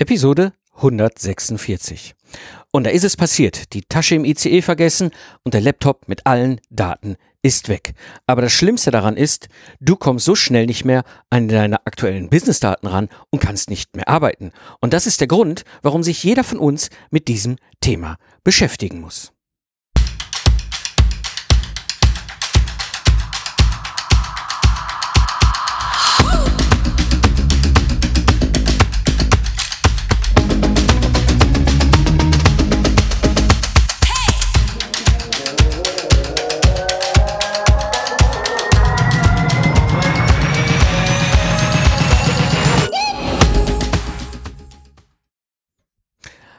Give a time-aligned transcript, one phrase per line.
[0.00, 2.14] Episode 146.
[2.70, 3.72] Und da ist es passiert.
[3.72, 5.10] Die Tasche im ICE vergessen
[5.42, 7.94] und der Laptop mit allen Daten ist weg.
[8.24, 9.48] Aber das Schlimmste daran ist,
[9.80, 14.08] du kommst so schnell nicht mehr an deine aktuellen Businessdaten ran und kannst nicht mehr
[14.08, 14.52] arbeiten.
[14.80, 19.32] Und das ist der Grund, warum sich jeder von uns mit diesem Thema beschäftigen muss.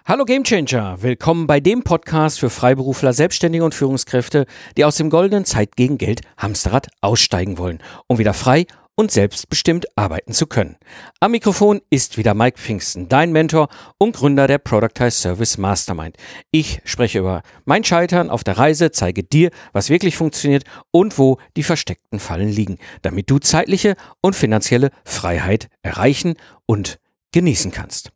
[0.09, 5.45] Hallo Gamechanger, willkommen bei dem Podcast für Freiberufler, Selbstständige und Führungskräfte, die aus dem goldenen
[5.45, 7.77] Zeit gegen Geld Hamsterrad aussteigen wollen,
[8.07, 10.77] um wieder frei und selbstbestimmt arbeiten zu können.
[11.19, 13.67] Am Mikrofon ist wieder Mike Pfingsten, dein Mentor
[13.99, 16.17] und Gründer der Productize Service Mastermind.
[16.49, 21.37] Ich spreche über mein Scheitern auf der Reise, zeige dir, was wirklich funktioniert und wo
[21.55, 26.33] die versteckten Fallen liegen, damit du zeitliche und finanzielle Freiheit erreichen
[26.65, 26.97] und
[27.31, 28.11] genießen kannst.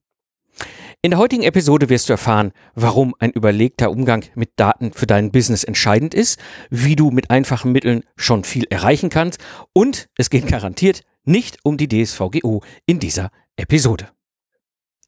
[1.05, 5.33] In der heutigen Episode wirst du erfahren, warum ein überlegter Umgang mit Daten für dein
[5.33, 9.37] Business entscheidend ist, wie du mit einfachen Mitteln schon viel erreichen kannst
[9.73, 14.11] und es geht garantiert nicht um die DSVGO in dieser Episode.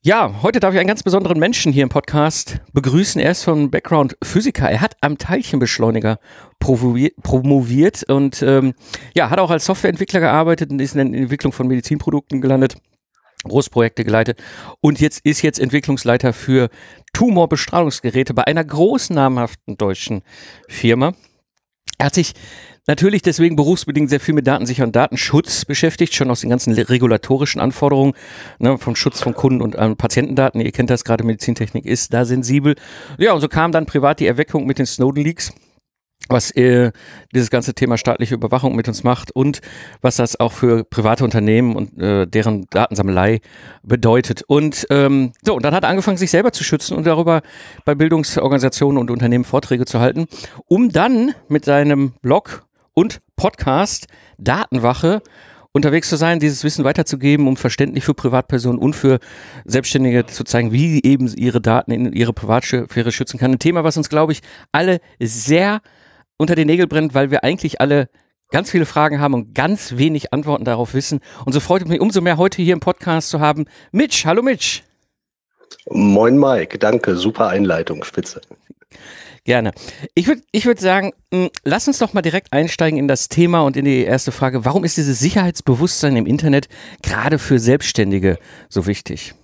[0.02, 3.22] Ja, heute darf ich einen ganz besonderen Menschen hier im Podcast begrüßen.
[3.22, 4.70] Er ist von Background Physiker.
[4.70, 6.20] Er hat am Teilchenbeschleuniger
[6.60, 8.74] promoviert und ähm,
[9.16, 12.76] ja, hat auch als Softwareentwickler gearbeitet und ist in der Entwicklung von Medizinprodukten gelandet.
[13.50, 14.42] Großprojekte geleitet
[14.82, 16.70] und jetzt ist jetzt Entwicklungsleiter für
[17.14, 20.22] Tumorbestrahlungsgeräte bei einer großen namhaften deutschen
[20.68, 21.14] Firma.
[21.98, 22.34] Er hat sich
[22.88, 27.62] natürlich deswegen berufsbedingt sehr viel mit Datensicherheit und Datenschutz beschäftigt, schon aus den ganzen regulatorischen
[27.62, 28.14] Anforderungen
[28.60, 30.62] ne, vom Schutz von Kunden und ähm, Patientendaten.
[30.62, 32.76] Ihr kennt das gerade, Medizintechnik ist da sensibel.
[33.18, 35.54] Ja, und so kam dann privat die Erweckung mit den Snowden Leaks
[36.28, 36.92] was äh,
[37.34, 39.62] dieses ganze Thema staatliche Überwachung mit uns macht und
[40.02, 43.42] was das auch für private Unternehmen und äh, deren Datensammelei
[43.84, 44.42] bedeutet.
[44.48, 47.42] Und ähm, so, und dann hat er angefangen, sich selber zu schützen und darüber
[47.86, 50.26] bei Bildungsorganisationen und Unternehmen Vorträge zu halten,
[50.68, 54.08] um dann mit seinem Blog und Podcast
[54.38, 55.22] Datenwache
[55.74, 59.20] unterwegs zu sein, dieses Wissen weiterzugeben, um verständlich für Privatpersonen und für
[59.66, 63.52] Selbstständige zu zeigen, wie eben ihre Daten in ihre Privatsphäre schützen kann.
[63.52, 64.42] Ein Thema, was uns, glaube ich,
[64.72, 65.82] alle sehr
[66.38, 68.10] unter den Nägel brennt, weil wir eigentlich alle
[68.52, 71.20] ganz viele Fragen haben und ganz wenig Antworten darauf wissen.
[71.46, 73.66] Und so freut es mich umso mehr, heute hier im Podcast zu haben.
[73.92, 74.82] Mitch, hallo Mitch.
[75.90, 78.42] Moin Mike, danke, super Einleitung, spitze.
[79.44, 79.72] Gerne.
[80.16, 83.62] Ich würde ich würd sagen, mh, lass uns doch mal direkt einsteigen in das Thema
[83.62, 84.66] und in die erste Frage.
[84.66, 86.68] Warum ist dieses Sicherheitsbewusstsein im Internet
[87.04, 89.36] gerade für Selbstständige so wichtig?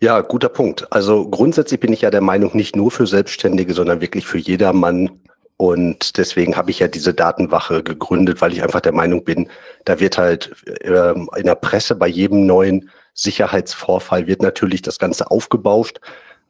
[0.00, 0.92] Ja, guter Punkt.
[0.92, 5.10] Also grundsätzlich bin ich ja der Meinung, nicht nur für Selbstständige, sondern wirklich für jedermann
[5.56, 9.48] und deswegen habe ich ja diese Datenwache gegründet, weil ich einfach der Meinung bin,
[9.84, 15.30] da wird halt äh, in der Presse bei jedem neuen Sicherheitsvorfall wird natürlich das Ganze
[15.30, 16.00] aufgebauscht,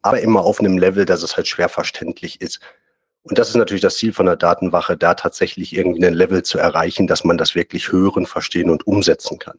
[0.01, 2.61] aber immer auf einem Level, dass es halt schwer verständlich ist.
[3.23, 6.59] Und das ist natürlich das Ziel von der Datenwache, da tatsächlich irgendwie ein Level zu
[6.59, 9.59] erreichen, dass man das wirklich hören, verstehen und umsetzen kann.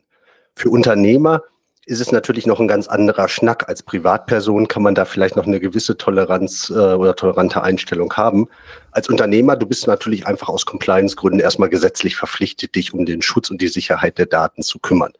[0.55, 1.43] Für Unternehmer
[1.85, 3.69] ist es natürlich noch ein ganz anderer Schnack.
[3.69, 8.47] Als Privatperson kann man da vielleicht noch eine gewisse Toleranz äh, oder tolerante Einstellung haben.
[8.91, 13.51] Als Unternehmer, du bist natürlich einfach aus Compliance-Gründen erstmal gesetzlich verpflichtet, dich um den Schutz
[13.51, 15.13] und die Sicherheit der Daten zu kümmern.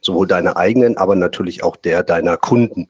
[0.00, 2.88] Sowohl deine eigenen, aber natürlich auch der deiner Kunden.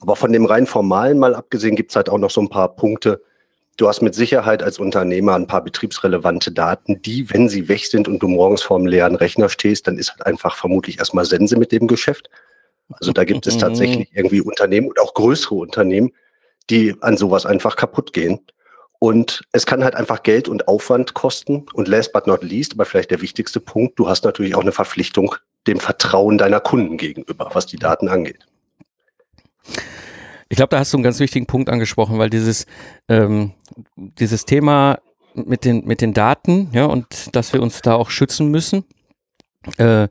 [0.00, 3.22] Aber von dem rein formalen mal abgesehen gibt's halt auch noch so ein paar Punkte.
[3.76, 8.08] Du hast mit Sicherheit als Unternehmer ein paar betriebsrelevante Daten, die, wenn sie weg sind
[8.08, 11.56] und du morgens vor einem leeren Rechner stehst, dann ist halt einfach vermutlich erstmal Sense
[11.56, 12.28] mit dem Geschäft.
[12.90, 16.12] Also da gibt es tatsächlich irgendwie Unternehmen und auch größere Unternehmen,
[16.70, 18.40] die an sowas einfach kaputt gehen.
[18.98, 21.66] Und es kann halt einfach Geld und Aufwand kosten.
[21.74, 24.72] Und last but not least, aber vielleicht der wichtigste Punkt, du hast natürlich auch eine
[24.72, 25.34] Verpflichtung
[25.66, 28.46] dem Vertrauen deiner Kunden gegenüber, was die Daten angeht.
[30.48, 32.66] Ich glaube, da hast du einen ganz wichtigen Punkt angesprochen, weil dieses,
[33.08, 33.52] ähm,
[33.96, 35.00] dieses Thema
[35.34, 38.84] mit den, mit den Daten, ja, und dass wir uns da auch schützen müssen,
[39.76, 40.08] äh,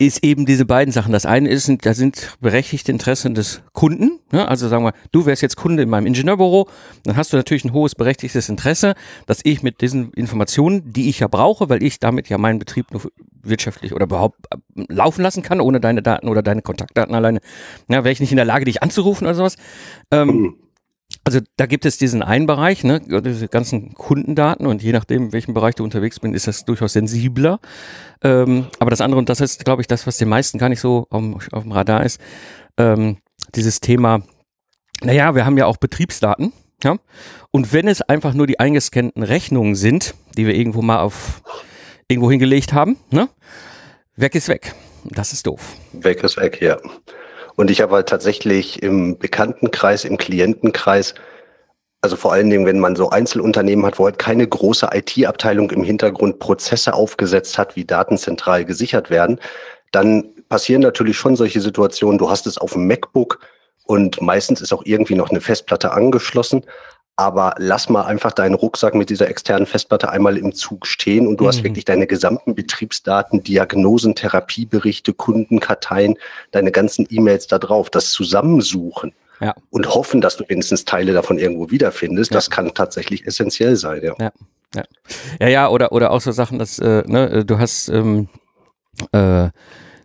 [0.00, 1.12] ist eben diese beiden Sachen.
[1.12, 4.20] Das eine ist, da sind berechtigte Interessen des Kunden.
[4.30, 4.46] Ne?
[4.46, 6.68] Also sagen wir, du wärst jetzt Kunde in meinem Ingenieurbüro,
[7.02, 8.94] dann hast du natürlich ein hohes berechtigtes Interesse,
[9.26, 12.92] dass ich mit diesen Informationen, die ich ja brauche, weil ich damit ja meinen Betrieb
[12.92, 13.02] nur
[13.42, 17.40] wirtschaftlich oder überhaupt äh, laufen lassen kann, ohne deine Daten oder deine Kontaktdaten alleine,
[17.88, 19.56] ja, wäre ich nicht in der Lage, dich anzurufen oder sowas.
[20.12, 20.54] Ähm, mhm
[21.28, 25.32] also da gibt es diesen einen Bereich, ne, diese ganzen Kundendaten und je nachdem, in
[25.34, 27.60] welchem Bereich du unterwegs bist, ist das durchaus sensibler.
[28.24, 30.80] Ähm, aber das andere, und das ist, glaube ich, das, was den meisten gar nicht
[30.80, 32.18] so auf, auf dem Radar ist,
[32.78, 33.18] ähm,
[33.54, 34.22] dieses Thema,
[35.02, 36.96] naja, wir haben ja auch Betriebsdaten, ja,
[37.50, 41.42] und wenn es einfach nur die eingescannten Rechnungen sind, die wir irgendwo mal auf
[42.08, 43.28] irgendwo hingelegt haben, ne,
[44.16, 44.74] weg ist weg.
[45.04, 45.76] Das ist doof.
[45.92, 46.78] Weg ist weg, ja.
[47.58, 51.14] Und ich habe halt tatsächlich im Bekanntenkreis, im Klientenkreis,
[52.00, 55.82] also vor allen Dingen, wenn man so Einzelunternehmen hat, wo halt keine große IT-Abteilung im
[55.82, 59.40] Hintergrund Prozesse aufgesetzt hat, wie Daten zentral gesichert werden,
[59.90, 62.18] dann passieren natürlich schon solche Situationen.
[62.18, 63.40] Du hast es auf dem MacBook
[63.86, 66.64] und meistens ist auch irgendwie noch eine Festplatte angeschlossen
[67.18, 71.40] aber lass mal einfach deinen Rucksack mit dieser externen Festplatte einmal im Zug stehen und
[71.40, 71.48] du mhm.
[71.48, 76.16] hast wirklich deine gesamten Betriebsdaten, Diagnosen, Therapieberichte, Kundenkarteien,
[76.52, 77.90] deine ganzen E-Mails da drauf.
[77.90, 79.56] Das Zusammensuchen ja.
[79.70, 82.36] und hoffen, dass du wenigstens Teile davon irgendwo wiederfindest, ja.
[82.36, 84.00] das kann tatsächlich essentiell sein.
[84.04, 84.32] Ja, ja,
[84.76, 84.84] ja,
[85.40, 88.28] ja, ja oder, oder auch so Sachen, dass äh, ne, du hast, ähm,
[89.10, 89.48] äh,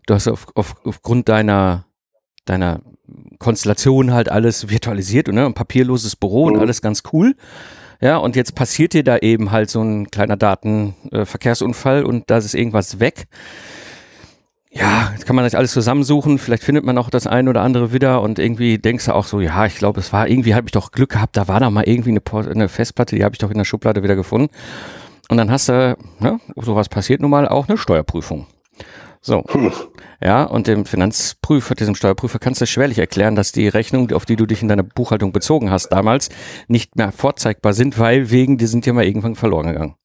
[0.08, 1.86] du hast auf, auf, aufgrund deiner
[2.46, 2.82] deiner
[3.44, 6.62] Konstellation halt alles virtualisiert und ne, ein papierloses Büro und mhm.
[6.62, 7.36] alles ganz cool.
[8.00, 12.38] Ja, und jetzt passiert dir da eben halt so ein kleiner Datenverkehrsunfall äh, und da
[12.38, 13.28] ist irgendwas weg.
[14.72, 17.94] Ja, jetzt kann man das alles zusammensuchen, vielleicht findet man auch das eine oder andere
[17.94, 20.72] wieder und irgendwie denkst du auch so, ja, ich glaube, es war irgendwie, habe ich
[20.72, 23.52] doch Glück gehabt, da war da mal irgendwie eine, eine Festplatte, die habe ich doch
[23.52, 24.50] in der Schublade wieder gefunden.
[25.30, 28.48] Und dann hast du, ne, sowas passiert nun mal auch eine Steuerprüfung.
[29.26, 29.42] So.
[29.50, 29.72] Hm.
[30.22, 34.36] Ja, und dem Finanzprüfer, diesem Steuerprüfer kannst du schwerlich erklären, dass die Rechnungen, auf die
[34.36, 36.30] du dich in deiner Buchhaltung bezogen hast damals,
[36.68, 39.96] nicht mehr vorzeigbar sind, weil wegen, die sind ja mal irgendwann verloren gegangen.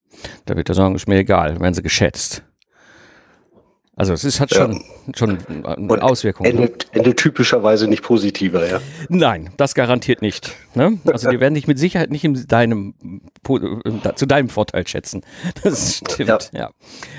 [0.46, 2.44] Da wird er sagen, ist mir egal, werden sie geschätzt.
[3.98, 5.12] Also es ist, hat schon, ja.
[5.16, 6.48] schon Und Auswirkungen.
[6.48, 8.80] Endet, endet typischerweise nicht positiver, ja?
[9.08, 10.54] Nein, das garantiert nicht.
[10.76, 11.00] Ne?
[11.04, 12.94] Also die werden dich mit Sicherheit nicht in deinem,
[14.14, 15.22] zu deinem Vorteil schätzen.
[15.64, 16.38] Das stimmt, ja.
[16.52, 16.70] Ja,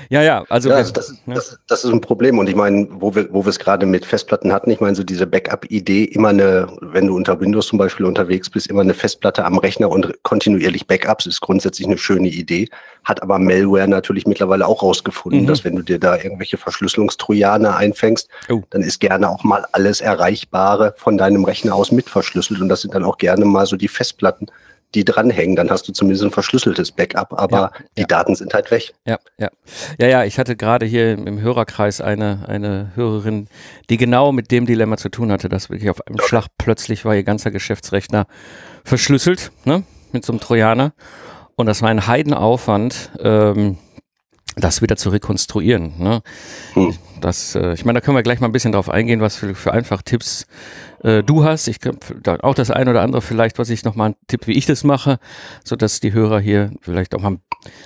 [0.08, 0.70] ja, ja also.
[0.70, 1.34] Ja, also das, ne?
[1.34, 2.38] das, das, ist ein Problem.
[2.38, 5.04] Und ich meine, wo wir, wo wir es gerade mit Festplatten hatten, ich meine, so
[5.04, 9.44] diese Backup-Idee, immer eine, wenn du unter Windows zum Beispiel unterwegs bist, immer eine Festplatte
[9.44, 12.68] am Rechner und kontinuierlich Backups, ist grundsätzlich eine schöne Idee.
[13.04, 15.46] Hat aber Malware natürlich mittlerweile auch rausgefunden, mhm.
[15.46, 18.62] dass wenn du dir da irgendwelche Verschlüsselungstrojaner einfängst, oh.
[18.70, 22.60] dann ist gerne auch mal alles Erreichbare von deinem Rechner aus mit verschlüsselt.
[22.60, 24.46] Und das sind dann auch gerne mal so die Festplatten,
[24.94, 25.56] die dranhängen.
[25.56, 28.06] Dann hast du zumindest ein verschlüsseltes Backup, aber ja, die ja.
[28.06, 28.92] Daten sind halt weg.
[29.06, 29.48] Ja, ja.
[29.98, 33.48] Ja, ja, ich hatte gerade hier im Hörerkreis eine, eine Hörerin,
[33.88, 36.18] die genau mit dem Dilemma zu tun hatte, dass wirklich auf einem.
[36.20, 38.26] Schlag plötzlich war ihr ganzer Geschäftsrechner
[38.84, 40.92] verschlüsselt, ne, mit so einem Trojaner.
[41.60, 43.76] Und das war ein Heidenaufwand, ähm,
[44.56, 45.92] das wieder zu rekonstruieren.
[45.98, 46.22] Ne?
[46.72, 46.96] Hm.
[47.20, 49.54] Das, äh, ich meine, da können wir gleich mal ein bisschen drauf eingehen, was für,
[49.54, 50.46] für einfach Tipps
[51.02, 51.68] äh, du hast.
[51.68, 51.78] Ich
[52.42, 55.18] auch das ein oder andere vielleicht, was ich nochmal einen Tipp, wie ich das mache,
[55.62, 57.36] so dass die Hörer hier vielleicht auch mal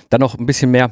[0.09, 0.91] dann noch ein bisschen mehr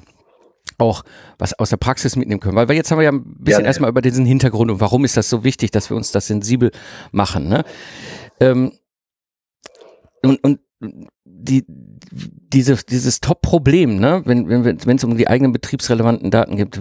[0.77, 1.03] auch
[1.37, 2.57] was aus der Praxis mitnehmen können.
[2.57, 5.15] Weil jetzt haben wir ja ein bisschen ja, erstmal über diesen Hintergrund und warum ist
[5.15, 6.71] das so wichtig, dass wir uns das sensibel
[7.11, 7.47] machen.
[7.47, 7.63] Ne?
[8.41, 8.73] Ähm,
[10.21, 10.59] und, und
[11.43, 16.79] die, diese, dieses Top-Problem, ne, wenn wenn wenn es um die eigenen betriebsrelevanten Daten gibt,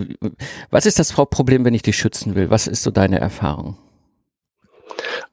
[0.70, 2.50] was ist das Hauptproblem, wenn ich die schützen will?
[2.50, 3.76] Was ist so deine Erfahrung?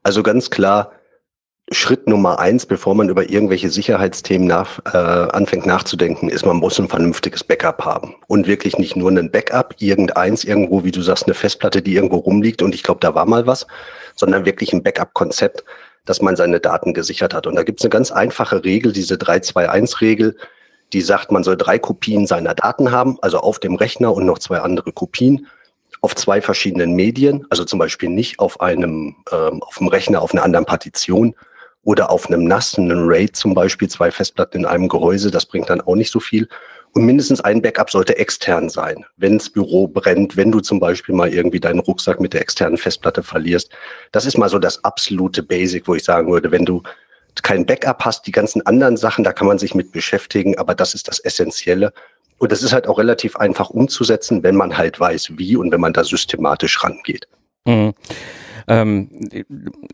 [0.04, 0.92] Also ganz klar,
[1.72, 6.80] Schritt Nummer eins, bevor man über irgendwelche Sicherheitsthemen nach, äh, anfängt nachzudenken, ist, man muss
[6.80, 8.16] ein vernünftiges Backup haben.
[8.28, 12.18] Und wirklich nicht nur ein Backup, irgendeins, irgendwo, wie du sagst, eine Festplatte, die irgendwo
[12.18, 13.68] rumliegt und ich glaube, da war mal was,
[14.16, 15.64] sondern wirklich ein Backup-Konzept,
[16.10, 17.46] dass man seine Daten gesichert hat.
[17.46, 20.38] Und da gibt es eine ganz einfache Regel, diese 321-Regel,
[20.92, 24.40] die sagt, man soll drei Kopien seiner Daten haben, also auf dem Rechner und noch
[24.40, 25.46] zwei andere Kopien
[26.02, 30.34] auf zwei verschiedenen Medien, also zum Beispiel nicht auf einem, ähm, auf dem Rechner auf
[30.34, 31.36] einer anderen Partition
[31.84, 35.70] oder auf einem NAS, einem RAID zum Beispiel, zwei Festplatten in einem Gehäuse, das bringt
[35.70, 36.50] dann auch nicht so viel.
[36.94, 39.06] Und mindestens ein Backup sollte extern sein.
[39.18, 42.78] Wenn das Büro brennt, wenn du zum Beispiel mal irgendwie deinen Rucksack mit der externen
[42.78, 43.70] Festplatte verlierst.
[44.12, 46.82] Das ist mal so das absolute Basic, wo ich sagen würde, wenn du
[47.44, 50.94] kein Backup hast, die ganzen anderen Sachen, da kann man sich mit beschäftigen, aber das
[50.94, 51.94] ist das Essentielle.
[52.38, 55.82] Und das ist halt auch relativ einfach umzusetzen, wenn man halt weiß, wie und wenn
[55.82, 57.28] man da systematisch rangeht.
[57.66, 57.94] Mhm.
[58.70, 59.10] Ähm,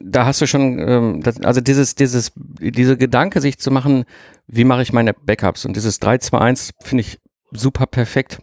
[0.01, 4.03] da hast du schon, ähm, das, also dieses, dieses, diese Gedanke, sich zu machen,
[4.47, 5.65] wie mache ich meine Backups?
[5.65, 7.19] Und dieses 3-2-1 finde ich
[7.51, 8.39] super perfekt.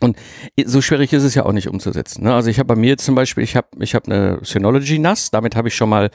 [0.00, 0.16] Und
[0.64, 2.24] so schwierig ist es ja auch nicht umzusetzen.
[2.24, 2.34] Ne?
[2.34, 5.54] Also ich habe bei mir zum Beispiel, ich habe ich hab eine Synology NAS, damit
[5.56, 6.10] habe ich schon mal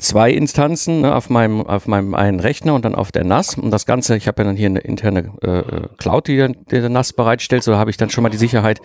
[0.00, 3.70] zwei Instanzen ne, auf meinem auf meinem einen Rechner und dann auf der NAS und
[3.70, 7.12] das Ganze, ich habe ja dann hier eine interne äh, Cloud, die, die der NAS
[7.12, 8.80] bereitstellt, so habe ich dann schon mal die Sicherheit,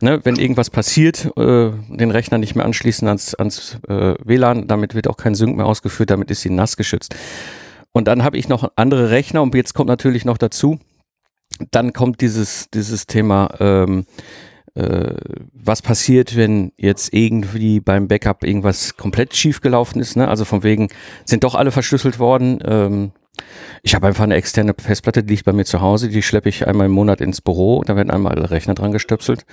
[0.00, 4.94] ne, wenn irgendwas passiert, äh, den Rechner nicht mehr anschließen ans ans äh, WLAN, damit
[4.94, 7.14] wird auch kein Sync mehr ausgeführt, damit ist die NAS geschützt.
[7.92, 10.78] Und dann habe ich noch andere Rechner und jetzt kommt natürlich noch dazu,
[11.70, 14.06] dann kommt dieses, dieses Thema, ähm,
[14.74, 15.14] äh,
[15.52, 20.16] was passiert, wenn jetzt irgendwie beim Backup irgendwas komplett schief gelaufen ist.
[20.16, 20.28] Ne?
[20.28, 20.88] Also von wegen
[21.24, 22.58] sind doch alle verschlüsselt worden.
[22.64, 23.12] Ähm,
[23.82, 26.66] ich habe einfach eine externe Festplatte, die liegt bei mir zu Hause, die schleppe ich
[26.66, 29.44] einmal im Monat ins Büro, da werden einmal alle Rechner dran gestöpselt.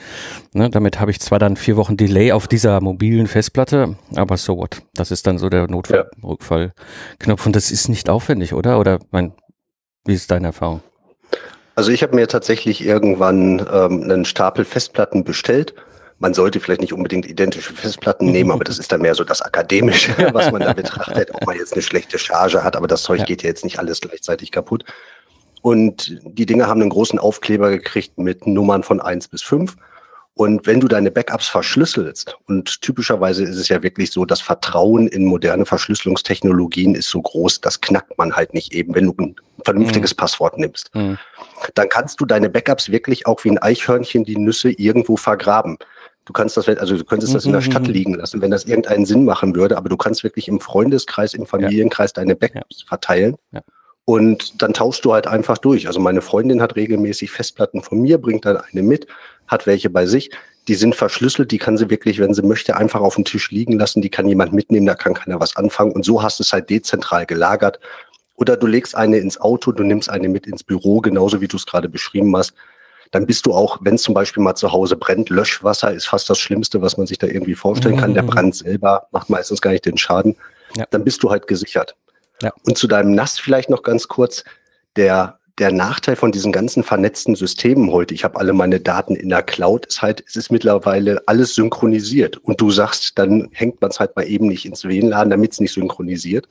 [0.54, 4.58] Ne, damit habe ich zwar dann vier Wochen Delay auf dieser mobilen Festplatte, aber so
[4.58, 4.82] what.
[4.94, 8.80] Das ist dann so der Notfallrückfallknopf und das ist nicht aufwendig, oder?
[8.80, 9.34] Oder mein,
[10.06, 10.82] wie ist deine Erfahrung?
[11.80, 15.74] Also ich habe mir tatsächlich irgendwann ähm, einen Stapel Festplatten bestellt.
[16.18, 19.42] Man sollte vielleicht nicht unbedingt identische Festplatten nehmen, aber das ist dann mehr so das
[19.42, 23.20] Akademische, was man da betrachtet, ob man jetzt eine schlechte Charge hat, aber das Zeug
[23.20, 23.26] ja.
[23.26, 24.84] geht ja jetzt nicht alles gleichzeitig kaputt.
[25.62, 29.78] Und die Dinge haben einen großen Aufkleber gekriegt mit Nummern von eins bis fünf.
[30.36, 35.08] Und wenn du deine Backups verschlüsselst, und typischerweise ist es ja wirklich so, das Vertrauen
[35.08, 39.36] in moderne Verschlüsselungstechnologien ist so groß, das knackt man halt nicht eben, wenn du ein
[39.66, 40.18] vernünftiges mhm.
[40.18, 40.96] Passwort nimmst.
[40.96, 41.18] Mhm.
[41.76, 45.78] Dann kannst du deine Backups wirklich auch wie ein Eichhörnchen die Nüsse irgendwo vergraben.
[46.24, 47.94] Du kannst das, also du könntest das in der Stadt mhm.
[47.94, 51.48] liegen lassen, wenn das irgendeinen Sinn machen würde, aber du kannst wirklich im Freundeskreis, im
[51.48, 53.36] Familienkreis deine Backups verteilen.
[53.52, 53.62] Ja.
[54.06, 55.86] Und dann tauschst du halt einfach durch.
[55.86, 59.06] Also meine Freundin hat regelmäßig Festplatten von mir, bringt dann eine mit,
[59.50, 60.32] hat welche bei sich.
[60.68, 63.77] Die sind verschlüsselt, die kann sie wirklich, wenn sie möchte, einfach auf dem Tisch liegen
[63.77, 64.01] lassen.
[64.01, 65.91] Die kann jemand mitnehmen, da kann keiner was anfangen.
[65.91, 67.79] Und so hast du es halt dezentral gelagert.
[68.36, 71.58] Oder du legst eine ins Auto, du nimmst eine mit ins Büro, genauso wie du
[71.58, 72.53] es gerade beschrieben hast.
[73.12, 76.38] Dann bist du auch, wenn zum Beispiel mal zu Hause brennt, Löschwasser ist fast das
[76.38, 78.13] Schlimmste, was man sich da irgendwie vorstellen kann.
[78.13, 78.27] Der mhm.
[78.27, 80.36] Brand selber macht meistens gar nicht den Schaden.
[80.75, 80.86] Ja.
[80.91, 81.96] Dann bist du halt gesichert.
[82.41, 82.53] Ja.
[82.65, 84.44] Und zu deinem Nass vielleicht noch ganz kurz.
[84.96, 89.30] Der der Nachteil von diesen ganzen vernetzten Systemen heute, ich habe alle meine Daten in
[89.30, 92.38] der Cloud, ist halt, es ist mittlerweile alles synchronisiert.
[92.38, 95.60] Und du sagst, dann hängt man es halt mal eben nicht ins WLAN, damit es
[95.60, 96.48] nicht synchronisiert.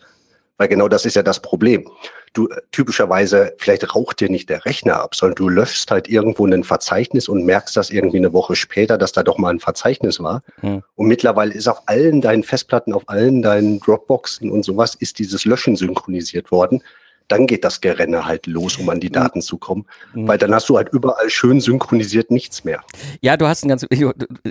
[0.58, 1.88] Weil genau das ist ja das Problem.
[2.32, 6.64] Du typischerweise, vielleicht raucht dir nicht der Rechner ab, sondern du löschst halt irgendwo ein
[6.64, 10.42] Verzeichnis und merkst das irgendwie eine Woche später, dass da doch mal ein Verzeichnis war.
[10.60, 10.82] Mhm.
[10.96, 15.44] Und mittlerweile ist auf allen deinen Festplatten, auf allen deinen Dropboxen und sowas, ist dieses
[15.44, 16.82] Löschen synchronisiert worden
[17.28, 19.86] dann geht das Gerenne halt los, um an die Daten zu kommen.
[20.14, 20.28] Mhm.
[20.28, 22.80] Weil dann hast du halt überall schön synchronisiert nichts mehr.
[23.20, 24.04] Ja, du hast ein ganz, ich,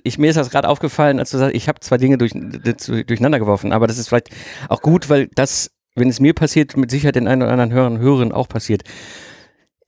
[0.03, 3.39] ich mir ist das gerade aufgefallen, als du sagst, ich habe zwei Dinge durch, durcheinander
[3.39, 4.29] geworfen, aber das ist vielleicht
[4.69, 7.99] auch gut, weil das, wenn es mir passiert, mit Sicherheit den einen oder anderen Hörern
[7.99, 8.83] Hörerinnen auch passiert.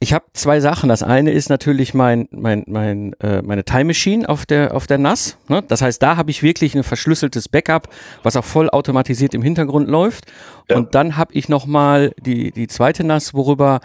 [0.02, 0.88] Ich habe zwei Sachen.
[0.88, 4.98] Das eine ist natürlich mein, mein, mein, äh, meine Time Machine auf der, auf der
[4.98, 5.38] NAS.
[5.50, 5.62] Ne?
[5.68, 7.90] Das heißt, da habe ich wirklich ein verschlüsseltes Backup,
[8.24, 10.32] was auch voll automatisiert im Hintergrund läuft.
[10.70, 10.78] Ja.
[10.78, 13.82] Und dann habe ich nochmal die, die zweite NAS, worüber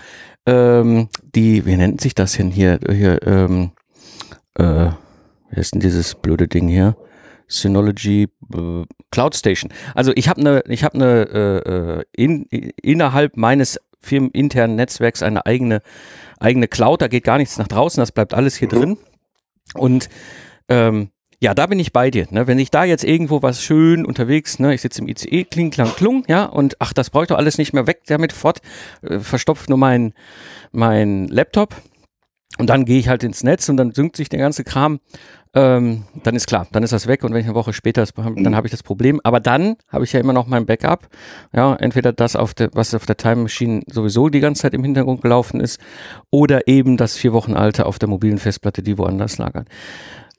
[0.46, 2.78] ähm, die, wie nennt sich das denn hier?
[2.88, 3.72] hier ähm,
[4.54, 4.90] äh,
[5.50, 6.96] wie ist denn dieses blöde Ding hier?
[7.48, 9.72] Synology äh, Cloud Station.
[9.96, 12.44] Also ich habe eine, ich habe eine äh, äh, in,
[12.80, 15.82] innerhalb meines firmeninternen Netzwerks eine eigene,
[16.38, 17.02] eigene Cloud.
[17.02, 18.78] Da geht gar nichts nach draußen, das bleibt alles hier mhm.
[18.78, 18.98] drin.
[19.74, 20.08] Und
[20.68, 22.26] ähm, ja, da bin ich bei dir.
[22.30, 22.46] Ne?
[22.46, 25.94] Wenn ich da jetzt irgendwo was schön unterwegs, ne, ich sitze im ICE, kling, klang,
[25.94, 28.60] klung, ja, und ach, das brauche ich doch alles nicht mehr weg damit fort,
[29.02, 30.14] äh, verstopft nur mein,
[30.72, 31.74] mein Laptop.
[32.58, 35.00] Und dann gehe ich halt ins Netz und dann synkt sich der ganze Kram
[35.56, 38.56] ähm, dann ist klar, dann ist das weg und wenn ich eine Woche später, dann
[38.56, 39.20] habe ich das Problem.
[39.22, 41.08] Aber dann habe ich ja immer noch mein Backup.
[41.52, 44.82] Ja, entweder das auf der, was auf der Time Machine sowieso die ganze Zeit im
[44.82, 45.80] Hintergrund gelaufen ist,
[46.30, 49.66] oder eben das vier Wochen alte auf der mobilen Festplatte, die woanders lagern.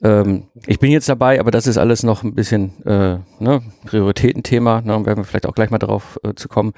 [0.02, 4.82] Ähm, ich bin jetzt dabei, aber das ist alles noch ein bisschen äh, ne, Prioritätenthema.
[4.82, 6.72] Ne, werden wir vielleicht auch gleich mal darauf äh, zu kommen,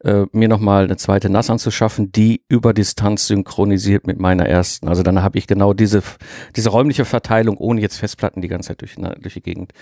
[0.00, 4.88] äh, mir nochmal eine zweite NAS anzuschaffen, die über Distanz synchronisiert mit meiner ersten.
[4.88, 6.02] Also dann habe ich genau diese,
[6.56, 9.72] diese räumliche Verteilung, ohne jetzt Festplatten die ganze Zeit durch, na, durch die Gegend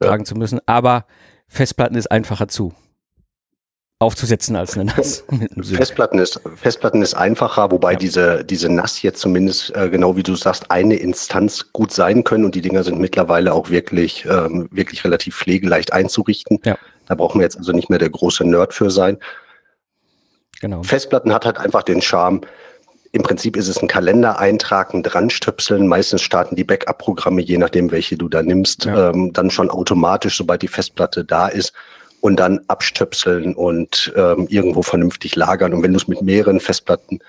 [0.00, 0.08] ja.
[0.08, 0.60] tragen zu müssen.
[0.66, 1.06] Aber
[1.48, 2.74] Festplatten ist einfacher zu
[3.98, 5.24] aufzusetzen als eine NAS.
[5.62, 7.98] Festplatten ist, Festplatten ist einfacher, wobei ja.
[7.98, 12.44] diese, diese NAS jetzt zumindest, äh, genau wie du sagst, eine Instanz gut sein können
[12.44, 16.60] und die Dinger sind mittlerweile auch wirklich, ähm, wirklich relativ pflegeleicht einzurichten.
[16.64, 16.76] Ja.
[17.06, 19.18] Da brauchen wir jetzt also nicht mehr der große Nerd für sein.
[20.60, 20.82] Genau.
[20.82, 22.42] Festplatten hat halt einfach den Charme.
[23.12, 25.86] Im Prinzip ist es ein Kalendereintrag, ein Dranstöpseln.
[25.86, 29.10] Meistens starten die Backup-Programme, je nachdem, welche du da nimmst, ja.
[29.10, 31.72] ähm, dann schon automatisch, sobald die Festplatte da ist
[32.20, 35.72] und dann abstöpseln und ähm, irgendwo vernünftig lagern.
[35.74, 37.20] Und wenn du es mit mehreren Festplatten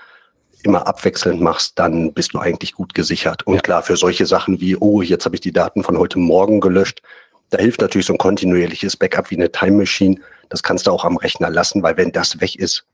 [0.64, 3.46] immer abwechselnd machst, dann bist du eigentlich gut gesichert.
[3.46, 3.62] Und ja.
[3.62, 7.02] klar, für solche Sachen wie, oh, jetzt habe ich die Daten von heute Morgen gelöscht,
[7.50, 10.20] da hilft natürlich so ein kontinuierliches Backup wie eine Time Machine.
[10.50, 12.86] Das kannst du auch am Rechner lassen, weil wenn das weg ist,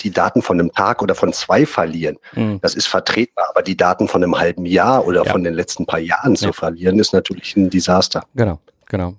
[0.00, 2.60] die Daten von einem Tag oder von zwei verlieren, mhm.
[2.60, 5.32] das ist vertretbar, aber die Daten von einem halben Jahr oder ja.
[5.32, 8.24] von den letzten paar Jahren zu verlieren, ist natürlich ein Desaster.
[8.34, 9.14] Genau, genau.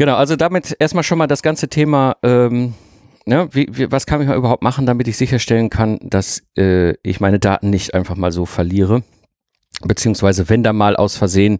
[0.00, 2.72] Genau, also damit erstmal schon mal das ganze Thema ähm,
[3.26, 7.20] ne, wie, wie, was kann ich überhaupt machen, damit ich sicherstellen kann, dass äh, ich
[7.20, 9.02] meine Daten nicht einfach mal so verliere?
[9.82, 11.58] Beziehungsweise wenn da mal aus Versehen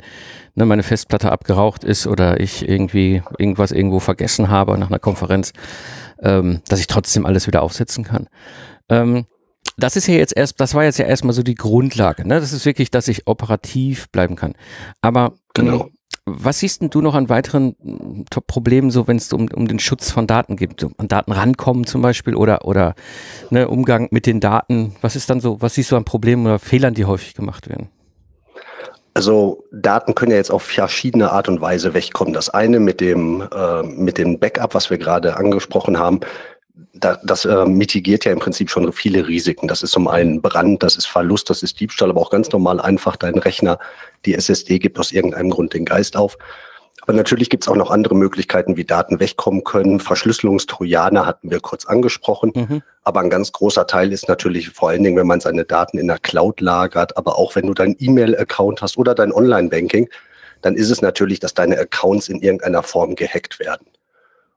[0.55, 5.53] ne, meine Festplatte abgeraucht ist oder ich irgendwie irgendwas irgendwo vergessen habe nach einer Konferenz,
[6.23, 8.27] ähm, dass ich trotzdem alles wieder aufsetzen kann.
[8.89, 9.27] Ähm,
[9.77, 12.27] das ist ja jetzt erst, das war jetzt ja erstmal so die Grundlage.
[12.27, 12.41] Ne?
[12.41, 14.55] Das ist wirklich, dass ich operativ bleiben kann.
[15.03, 15.91] Aber genau.
[16.27, 19.79] Was siehst denn du noch an weiteren hm, Problemen, so wenn es um, um den
[19.79, 22.95] Schutz von Daten geht, an Daten rankommen zum Beispiel oder oder
[23.51, 24.95] ne, Umgang mit den Daten?
[25.01, 27.89] Was ist dann so, was siehst du an Problemen oder Fehlern, die häufig gemacht werden?
[29.15, 32.33] Also Daten können ja jetzt auf verschiedene Art und Weise wegkommen.
[32.33, 36.21] Das eine mit dem äh, mit dem Backup, was wir gerade angesprochen haben,
[36.93, 39.69] da, das äh, mitigiert ja im Prinzip schon viele Risiken.
[39.69, 42.81] Das ist zum einen Brand, das ist Verlust, das ist Diebstahl, aber auch ganz normal
[42.81, 43.79] einfach dein Rechner,
[44.25, 46.37] die SSD gibt aus irgendeinem Grund den Geist auf.
[47.03, 50.01] Aber natürlich gibt es auch noch andere Möglichkeiten, wie Daten wegkommen können.
[50.01, 52.53] Verschlüsselungstrojaner hatten wir kurz angesprochen.
[52.55, 52.83] Mhm.
[53.03, 56.09] Aber ein ganz großer Teil ist natürlich vor allen Dingen, wenn man seine Daten in
[56.09, 60.09] der Cloud lagert, aber auch wenn du dein E-Mail-Account hast oder dein Online-Banking,
[60.61, 63.87] dann ist es natürlich, dass deine Accounts in irgendeiner Form gehackt werden.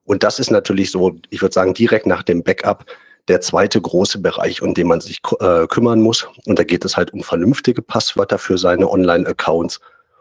[0.06, 2.86] Und das ist natürlich so, ich würde sagen, direkt nach dem Backup
[3.28, 6.28] der zweite große Bereich, um den man sich äh, kümmern muss.
[6.46, 9.80] Und da geht es halt um vernünftige Passwörter für seine Online-Accounts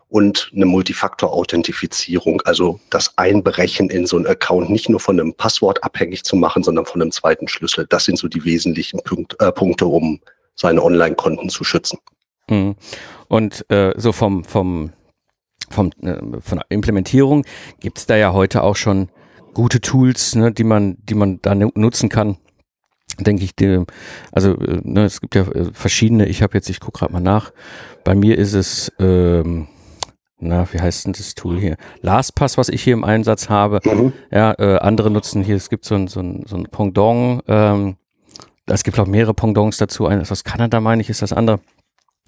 [0.09, 5.83] und eine Multifaktor-Authentifizierung, also das Einbrechen in so einen Account nicht nur von einem Passwort
[5.83, 7.87] abhängig zu machen, sondern von einem zweiten Schlüssel.
[7.89, 10.21] Das sind so die wesentlichen Punkt, äh, Punkte, um
[10.55, 11.99] seine Online-Konten zu schützen.
[12.49, 12.77] Mhm.
[13.29, 14.93] Und äh, so vom, vom,
[15.71, 17.47] vom, äh, von der Implementierung
[17.81, 19.09] gibt es da ja heute auch schon
[19.55, 22.37] gute Tools, ne, die man, die man da nutzen kann.
[23.19, 23.85] Denke ich, die,
[24.31, 26.27] also äh, ne, es gibt ja äh, verschiedene.
[26.27, 27.53] Ich habe jetzt, ich gucke gerade mal nach.
[28.05, 29.69] Bei mir ist es, ähm,
[30.39, 31.77] na, wie heißt denn das Tool hier?
[32.01, 33.81] LastPass, was ich hier im Einsatz habe.
[33.85, 34.13] Mhm.
[34.31, 35.57] Ja, äh, andere nutzen hier.
[35.57, 37.43] Es gibt so ein, so ein, so ein Pendant.
[37.49, 37.97] Ähm,
[38.67, 40.07] es gibt auch mehrere Pendants dazu.
[40.07, 41.61] Eines aus Kanada, meine ich, ist das andere.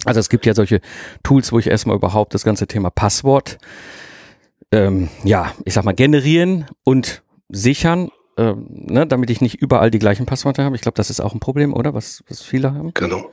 [0.04, 0.81] Also es gibt ja solche
[1.23, 3.59] Tools, wo ich erstmal überhaupt das ganze Thema Passwort
[4.75, 10.00] ähm, ja, ich sag mal, generieren und sichern, ähm, ne, damit ich nicht überall die
[10.00, 10.75] gleichen Passwörter habe.
[10.75, 11.95] Ich glaube, das ist auch ein Problem, oder?
[11.95, 12.93] Was, was viele haben.
[12.95, 13.30] Genau.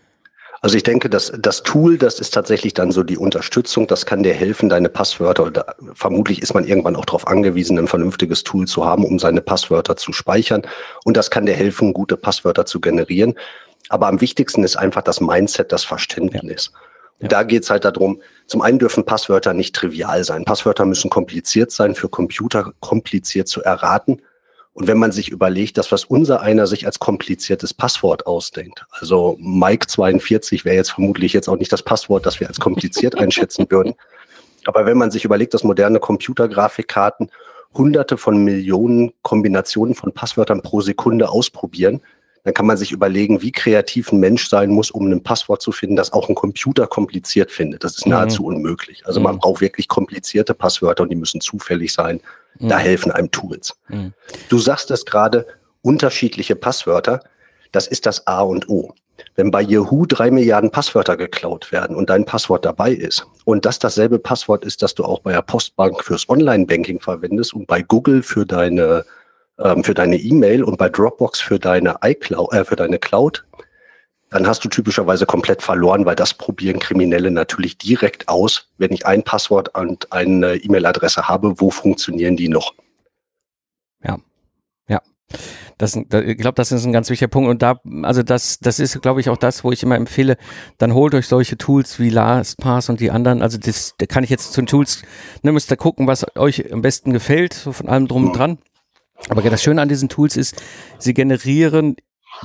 [0.64, 4.22] Also ich denke, dass das Tool, das ist tatsächlich dann so die Unterstützung, das kann
[4.22, 8.68] dir helfen, deine Passwörter, oder vermutlich ist man irgendwann auch darauf angewiesen, ein vernünftiges Tool
[8.68, 10.62] zu haben, um seine Passwörter zu speichern.
[11.04, 13.34] Und das kann dir helfen, gute Passwörter zu generieren.
[13.90, 16.72] Aber am wichtigsten ist einfach das Mindset, das Verständnis.
[16.72, 16.80] Ja.
[17.22, 17.28] Ja.
[17.28, 20.44] Da geht's halt darum, zum einen dürfen Passwörter nicht trivial sein.
[20.44, 24.22] Passwörter müssen kompliziert sein, für Computer kompliziert zu erraten.
[24.74, 29.38] Und wenn man sich überlegt, dass was unser einer sich als kompliziertes Passwort ausdenkt, also
[29.40, 33.68] Mike 42 wäre jetzt vermutlich jetzt auch nicht das Passwort, das wir als kompliziert einschätzen
[33.70, 33.94] würden.
[34.66, 37.32] Aber wenn man sich überlegt, dass moderne Computergrafikkarten
[37.74, 42.02] hunderte von Millionen Kombinationen von Passwörtern pro Sekunde ausprobieren,
[42.44, 45.72] dann kann man sich überlegen, wie kreativ ein Mensch sein muss, um ein Passwort zu
[45.72, 47.84] finden, das auch ein Computer kompliziert findet.
[47.84, 48.14] Das ist mhm.
[48.14, 48.56] nahezu mhm.
[48.56, 49.06] unmöglich.
[49.06, 49.40] Also man mhm.
[49.40, 52.20] braucht wirklich komplizierte Passwörter und die müssen zufällig sein.
[52.60, 52.70] Mhm.
[52.70, 53.76] Da helfen einem Tools.
[53.90, 54.14] Mhm.
[54.50, 55.46] Du sagst es gerade,
[55.82, 57.24] unterschiedliche Passwörter,
[57.72, 58.94] das ist das A und O.
[59.36, 63.78] Wenn bei Yahoo drei Milliarden Passwörter geklaut werden und dein Passwort dabei ist und das
[63.78, 68.24] dasselbe Passwort ist, das du auch bei der Postbank fürs Online-Banking verwendest und bei Google
[68.24, 69.06] für deine
[69.64, 73.46] ähm, für deine E-Mail und bei Dropbox für deine iCloud, äh, für deine Cloud,
[74.32, 79.06] dann hast du typischerweise komplett verloren, weil das probieren Kriminelle natürlich direkt aus, wenn ich
[79.06, 82.74] ein Passwort und eine E-Mail-Adresse habe, wo funktionieren die noch?
[84.04, 84.18] Ja,
[84.88, 85.02] ja.
[85.78, 87.50] Das, ich glaube, das ist ein ganz wichtiger Punkt.
[87.50, 90.38] Und da, also das, das ist, glaube ich, auch das, wo ich immer empfehle,
[90.78, 93.42] dann holt euch solche Tools wie LastPass und die anderen.
[93.42, 95.02] Also das, da kann ich jetzt zu den Tools,
[95.42, 98.60] ne, müsst ihr gucken, was euch am besten gefällt, so von allem drum und dran.
[99.30, 100.62] Aber das Schöne an diesen Tools ist,
[100.98, 101.96] sie generieren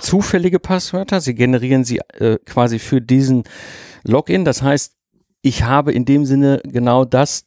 [0.01, 3.45] zufällige Passwörter, sie generieren sie äh, quasi für diesen
[4.05, 4.45] Login.
[4.45, 4.95] Das heißt,
[5.43, 7.46] ich habe in dem Sinne genau das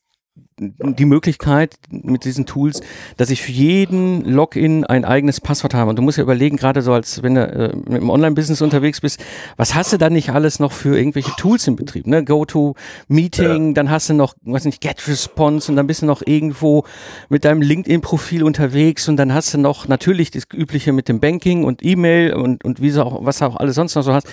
[0.60, 2.82] die Möglichkeit mit diesen Tools,
[3.18, 5.90] dass ich für jeden Login ein eigenes Passwort habe.
[5.90, 9.02] Und du musst ja überlegen, gerade so als wenn du äh, mit dem Online-Business unterwegs
[9.02, 9.24] bist,
[9.58, 12.08] was hast du dann nicht alles noch für irgendwelche Tools im Betrieb?
[12.08, 12.24] Ne?
[12.24, 13.74] Go-to-Meeting, ja.
[13.74, 16.84] dann hast du noch, weiß nicht, Get-Response und dann bist du noch irgendwo
[17.30, 21.64] mit deinem LinkedIn-Profil unterwegs und dann hast du noch natürlich das Übliche mit dem Banking
[21.64, 24.28] und E-Mail und, und wie so auch, was auch alles sonst noch so hast.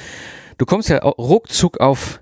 [0.59, 2.21] Du kommst ja ruckzuck auf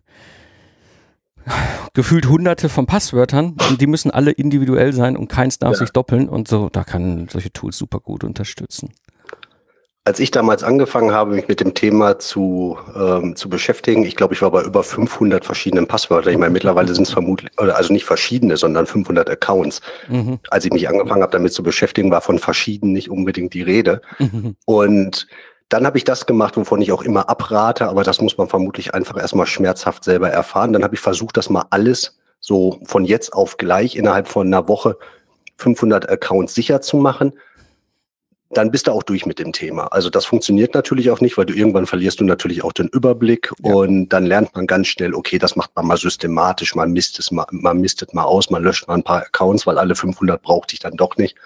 [1.94, 5.78] gefühlt hunderte von Passwörtern und die müssen alle individuell sein und keins darf ja.
[5.78, 8.92] sich doppeln und so, da kann solche Tools super gut unterstützen.
[10.06, 14.34] als ich damals angefangen habe, mich mit dem Thema zu, ähm, zu beschäftigen, ich glaube,
[14.34, 16.32] ich war bei über 500 verschiedenen Passwörtern.
[16.32, 19.80] Ich meine, mittlerweile sind es vermutlich, also nicht verschiedene, sondern 500 Accounts.
[20.08, 20.40] Mhm.
[20.50, 24.02] Als ich mich angefangen habe, damit zu beschäftigen, war von verschiedenen nicht unbedingt die Rede.
[24.18, 24.56] Mhm.
[24.66, 25.26] Und
[25.68, 28.94] dann habe ich das gemacht, wovon ich auch immer abrate, aber das muss man vermutlich
[28.94, 30.72] einfach erstmal schmerzhaft selber erfahren.
[30.72, 34.68] Dann habe ich versucht, das mal alles so von jetzt auf gleich innerhalb von einer
[34.68, 34.98] Woche
[35.56, 37.32] 500 Accounts sicher zu machen
[38.56, 39.86] dann bist du auch durch mit dem Thema.
[39.86, 43.52] Also das funktioniert natürlich auch nicht, weil du irgendwann verlierst du natürlich auch den Überblick
[43.62, 43.74] ja.
[43.74, 47.30] und dann lernt man ganz schnell, okay, das macht man mal systematisch, man misst es
[47.30, 50.74] mal, man mistet mal aus, man löscht mal ein paar Accounts, weil alle 500 brauchte
[50.74, 51.36] ich dann doch nicht.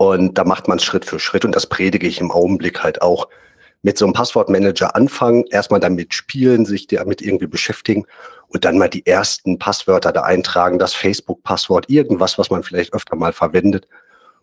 [0.00, 3.02] Und da macht man es Schritt für Schritt und das predige ich im Augenblick halt
[3.02, 3.28] auch.
[3.82, 8.06] Mit so einem Passwortmanager anfangen, erstmal damit spielen, sich damit irgendwie beschäftigen
[8.48, 13.14] und dann mal die ersten Passwörter da eintragen, das Facebook-Passwort, irgendwas, was man vielleicht öfter
[13.14, 13.88] mal verwendet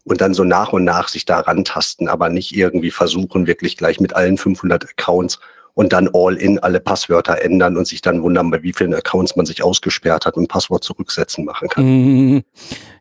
[0.03, 3.99] und dann so nach und nach sich da rantasten, aber nicht irgendwie versuchen, wirklich gleich
[3.99, 5.39] mit allen 500 Accounts
[5.77, 9.35] und dann all in alle Passwörter ändern und sich dann wundern, bei wie vielen Accounts
[9.35, 11.85] man sich ausgesperrt hat und Passwort zurücksetzen machen kann.
[11.85, 12.43] Mhm.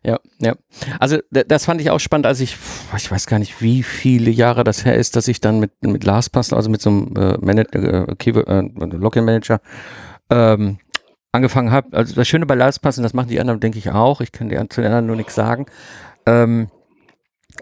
[0.03, 0.53] Ja, ja.
[0.99, 2.55] Also das fand ich auch spannend, als ich,
[2.95, 6.03] ich weiß gar nicht, wie viele Jahre das her ist, dass ich dann mit, mit
[6.03, 9.59] LastPass, also mit so einem äh, Manager, äh, äh, Login Manager,
[10.29, 10.77] ähm,
[11.31, 11.97] angefangen habe.
[11.97, 14.49] Also das Schöne bei LastPass, und das machen die anderen, denke ich auch, ich kann
[14.49, 15.65] die, zu den anderen nur nichts sagen,
[16.27, 16.67] ähm,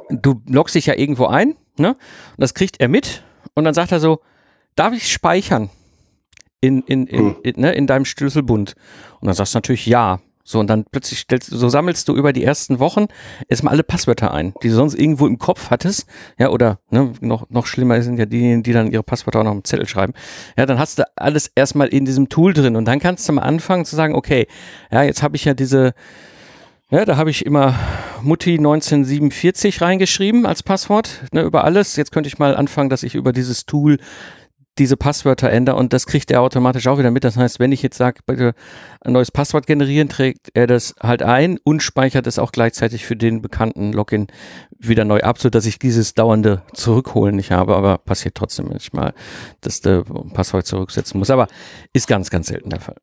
[0.09, 1.91] du loggst dich ja irgendwo ein, ne?
[1.91, 1.97] Und
[2.39, 3.23] das kriegt er mit
[3.53, 4.19] und dann sagt er so,
[4.75, 5.69] darf ich speichern
[6.61, 7.35] in, in, in, hm.
[7.43, 8.75] in, ne, in deinem Schlüsselbund?
[9.19, 10.19] Und dann sagst du natürlich ja.
[10.47, 13.07] So, und dann plötzlich stellst, so sammelst du über die ersten Wochen
[13.49, 16.05] erstmal alle Passwörter ein, die du sonst irgendwo im Kopf hattest.
[16.37, 19.53] Ja, oder ne, noch, noch schlimmer sind ja diejenigen, die dann ihre Passwörter auch noch
[19.53, 20.13] im Zettel schreiben.
[20.55, 23.41] Ja, dann hast du alles erstmal in diesem Tool drin und dann kannst du mal
[23.41, 24.45] anfangen zu sagen, okay,
[24.91, 25.95] ja, jetzt habe ich ja diese,
[26.91, 27.73] ja, da habe ich immer
[28.21, 31.95] Mutti 1947 reingeschrieben als Passwort ne, über alles.
[31.95, 33.97] Jetzt könnte ich mal anfangen, dass ich über dieses Tool
[34.77, 37.23] diese Passwörter ändere und das kriegt er automatisch auch wieder mit.
[37.23, 38.53] Das heißt, wenn ich jetzt sage, bitte
[39.01, 43.15] ein neues Passwort generieren, trägt er das halt ein und speichert es auch gleichzeitig für
[43.15, 44.27] den bekannten Login
[44.77, 47.75] wieder neu ab, so dass ich dieses dauernde Zurückholen nicht habe.
[47.75, 49.13] Aber passiert trotzdem manchmal,
[49.61, 51.29] dass der Passwort zurücksetzen muss.
[51.29, 51.47] Aber
[51.93, 52.95] ist ganz, ganz selten der Fall.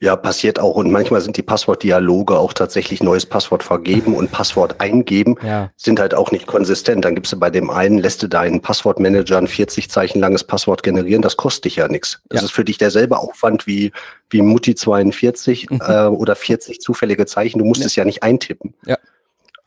[0.00, 0.74] Ja, passiert auch.
[0.74, 5.70] Und manchmal sind die Passwortdialoge auch tatsächlich neues Passwort vergeben und Passwort eingeben, ja.
[5.76, 7.04] sind halt auch nicht konsistent.
[7.04, 10.82] Dann gibst du bei dem einen, lässt du deinen Passwortmanager ein 40 Zeichen langes Passwort
[10.82, 12.20] generieren, das kostet dich ja nichts.
[12.28, 12.46] Das ja.
[12.46, 13.92] ist für dich derselbe Aufwand wie,
[14.28, 15.80] wie Mutti 42 mhm.
[15.86, 17.58] äh, oder 40 zufällige Zeichen.
[17.58, 17.86] Du musst ja.
[17.86, 18.74] es ja nicht eintippen.
[18.86, 18.98] Ja.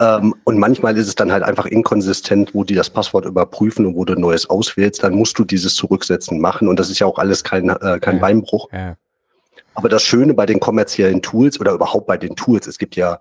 [0.02, 3.96] Ähm, und manchmal ist es dann halt einfach inkonsistent, wo die das Passwort überprüfen und
[3.96, 6.68] wo du neues auswählst, dann musst du dieses Zurücksetzen machen.
[6.68, 8.68] Und das ist ja auch alles kein, äh, kein Beinbruch.
[8.74, 8.98] Ja.
[9.74, 13.20] Aber das Schöne bei den kommerziellen Tools oder überhaupt bei den Tools, es gibt ja,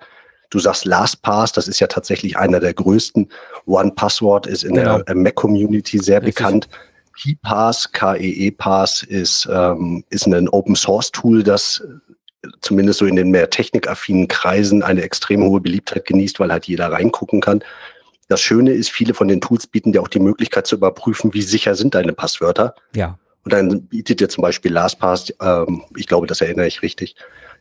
[0.51, 3.31] du sagst LastPass, das ist ja tatsächlich einer der größten.
[3.67, 4.99] OnePassword ist in genau.
[4.99, 6.37] der Mac-Community sehr Richtig.
[6.37, 6.69] bekannt.
[7.21, 11.83] KeyPass, K-E-E-Pass ist, ähm, ist ein Open-Source-Tool, das
[12.61, 16.91] zumindest so in den mehr technikaffinen Kreisen eine extrem hohe Beliebtheit genießt, weil halt jeder
[16.91, 17.63] reingucken kann.
[18.29, 21.43] Das Schöne ist, viele von den Tools bieten dir auch die Möglichkeit zu überprüfen, wie
[21.43, 22.75] sicher sind deine Passwörter.
[22.95, 23.19] Ja.
[23.45, 27.17] Und dann bietet dir zum Beispiel LastPass, ähm, ich glaube, das erinnere ich richtig,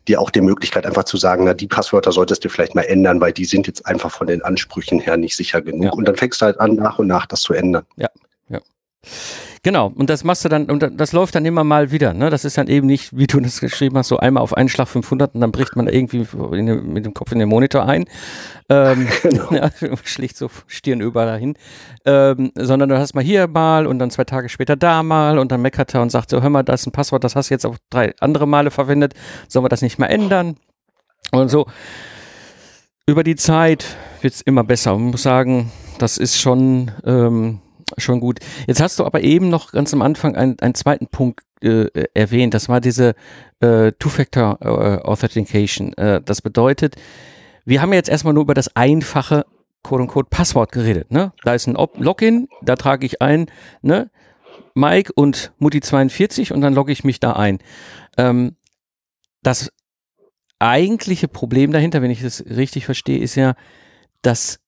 [0.08, 3.22] dir auch die Möglichkeit einfach zu sagen, na, die Passwörter solltest du vielleicht mal ändern,
[3.22, 5.84] weil die sind jetzt einfach von den Ansprüchen her nicht sicher genug.
[5.84, 5.92] Ja.
[5.92, 7.86] Und dann fängst du halt an, nach und nach das zu ändern.
[7.98, 8.10] Ja,
[8.50, 8.60] ja.
[9.64, 12.16] Genau, und das machst du dann, und das läuft dann immer mal wieder.
[12.16, 12.32] Ne?
[12.32, 14.88] Das ist dann eben nicht, wie du das geschrieben hast, so einmal auf einen Schlag
[14.88, 18.06] 500 und dann bricht man irgendwie den, mit dem Kopf in den Monitor ein.
[18.70, 19.52] Ähm, genau.
[19.52, 19.70] ja,
[20.04, 21.56] schlicht so Stirn über dahin.
[22.06, 25.52] Ähm, sondern du hast mal hier mal und dann zwei Tage später da mal und
[25.52, 27.54] dann meckert er und sagt so, hör mal, das ist ein Passwort, das hast du
[27.54, 29.14] jetzt auch drei andere Male verwendet,
[29.48, 30.58] sollen wir das nicht mal ändern?
[31.32, 31.68] Und so.
[33.06, 33.86] Über die Zeit
[34.22, 34.94] wird es immer besser.
[34.94, 36.92] Man muss sagen, das ist schon...
[37.06, 37.60] Ähm,
[37.98, 38.40] schon gut.
[38.68, 42.54] Jetzt hast du aber eben noch ganz am Anfang einen, einen zweiten Punkt äh, erwähnt.
[42.54, 43.16] Das war diese
[43.60, 45.94] äh, Two-Factor äh.
[45.98, 46.96] Äh, das bedeutet,
[47.66, 49.46] wir haben jetzt erstmal nur über das einfache
[49.84, 51.12] quote-unquote Passwort geredet.
[51.12, 51.34] Ne?
[51.44, 53.48] Da ist ein Op Login, da trage ich ein,
[53.82, 54.10] ne?
[54.74, 57.60] Mike und Mutti42 und dann logge ich mich da ein.
[58.18, 58.56] Ähm,
[59.44, 59.72] das
[60.60, 63.56] eigentliche Problem dahinter, wenn ich das richtig verstehe, ist ja,
[64.22, 64.60] dass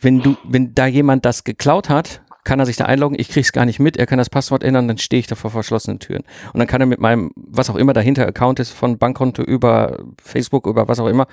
[0.00, 3.52] wenn du, wenn da jemand das geklaut hat, kann er sich da einloggen, ich krieg's
[3.52, 6.24] gar nicht mit, er kann das Passwort ändern, dann stehe ich da vor verschlossenen Türen.
[6.54, 9.98] Und dann kann er mit meinem, was auch immer dahinter Account ist, von Bankkonto über
[10.18, 11.26] Facebook, über was auch immer,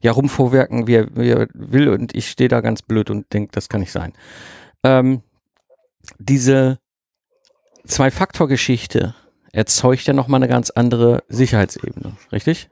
[0.00, 3.50] ja rumvorwerken, wie er, wie er will und ich stehe da ganz blöd und denke,
[3.50, 4.12] das kann nicht sein.
[4.84, 5.22] Ähm,
[6.20, 6.78] diese
[7.84, 9.16] Zwei-Faktor-Geschichte
[9.50, 12.70] erzeugt ja nochmal eine ganz andere Sicherheitsebene, richtig?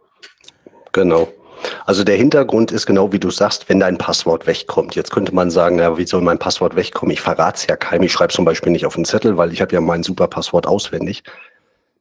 [0.93, 1.27] Genau.
[1.87, 4.95] Also der Hintergrund ist genau wie du sagst, wenn dein Passwort wegkommt.
[4.95, 7.13] Jetzt könnte man sagen, ja, wie soll mein Passwort wegkommen?
[7.13, 8.05] Ich verrate es ja keinem.
[8.05, 10.67] Ich schreibe zum Beispiel nicht auf den Zettel, weil ich habe ja mein super Passwort
[10.67, 11.23] auswendig.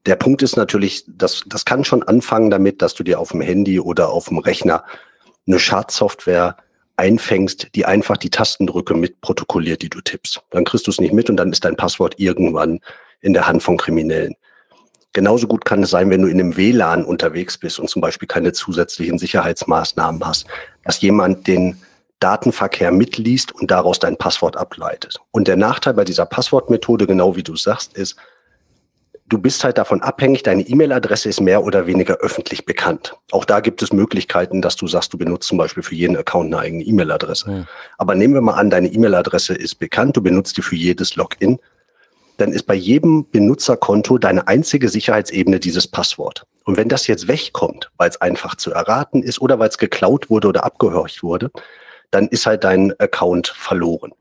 [0.06, 3.42] Der Punkt ist natürlich, das, das kann schon anfangen damit, dass du dir auf dem
[3.42, 4.84] Handy oder auf dem Rechner
[5.48, 6.58] eine Schadsoftware
[6.98, 10.42] einfängst, die einfach die Tastendrücke mit protokolliert, die du tippst.
[10.50, 12.80] Dann kriegst du es nicht mit und dann ist dein Passwort irgendwann
[13.22, 14.36] in der Hand von Kriminellen.
[15.14, 18.28] Genauso gut kann es sein, wenn du in einem WLAN unterwegs bist und zum Beispiel
[18.28, 20.46] keine zusätzlichen Sicherheitsmaßnahmen hast,
[20.84, 21.82] dass jemand den
[22.20, 25.20] Datenverkehr mitliest und daraus dein Passwort ableitet.
[25.32, 28.18] Und der Nachteil bei dieser Passwortmethode, genau wie du sagst, ist,
[29.30, 33.16] du bist halt davon abhängig, deine E-Mail-Adresse ist mehr oder weniger öffentlich bekannt.
[33.32, 36.54] Auch da gibt es Möglichkeiten, dass du sagst, du benutzt zum Beispiel für jeden Account
[36.54, 37.52] eine eigene E-Mail-Adresse.
[37.52, 37.66] Ja.
[37.98, 41.60] Aber nehmen wir mal an, deine E-Mail-Adresse ist bekannt, du benutzt die für jedes Login,
[42.38, 46.46] dann ist bei jedem Benutzerkonto deine einzige Sicherheitsebene dieses Passwort.
[46.64, 50.30] Und wenn das jetzt wegkommt, weil es einfach zu erraten ist oder weil es geklaut
[50.30, 51.52] wurde oder abgehorcht wurde,
[52.12, 54.14] dann ist halt dein Account verloren.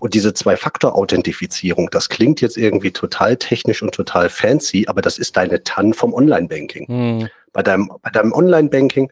[0.00, 5.36] Und diese Zwei-Faktor-Authentifizierung, das klingt jetzt irgendwie total technisch und total fancy, aber das ist
[5.36, 6.86] deine TAN vom Online-Banking.
[6.88, 7.28] Mhm.
[7.52, 9.10] Bei deinem, bei deinem Online-Banking,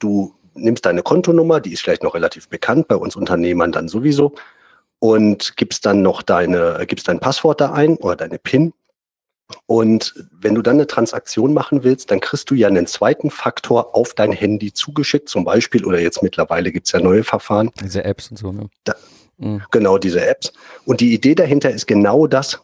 [0.00, 4.34] du nimmst deine Kontonummer, die ist vielleicht noch relativ bekannt, bei uns Unternehmern dann sowieso,
[4.98, 8.72] und gibst dann noch deine, gibst dein Passwort da ein oder deine PIN.
[9.66, 13.94] Und wenn du dann eine Transaktion machen willst, dann kriegst du ja einen zweiten Faktor
[13.94, 17.70] auf dein Handy zugeschickt, zum Beispiel, oder jetzt mittlerweile gibt's ja neue Verfahren.
[17.80, 18.68] Diese Apps und so, ne?
[18.82, 18.96] Da,
[19.38, 19.62] Mhm.
[19.70, 20.52] Genau, diese Apps.
[20.84, 22.60] Und die Idee dahinter ist genau das.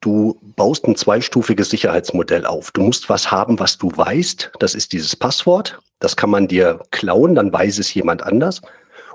[0.00, 2.70] Du baust ein zweistufiges Sicherheitsmodell auf.
[2.70, 4.52] Du musst was haben, was du weißt.
[4.60, 5.78] Das ist dieses Passwort.
[5.98, 8.60] Das kann man dir klauen, dann weiß es jemand anders.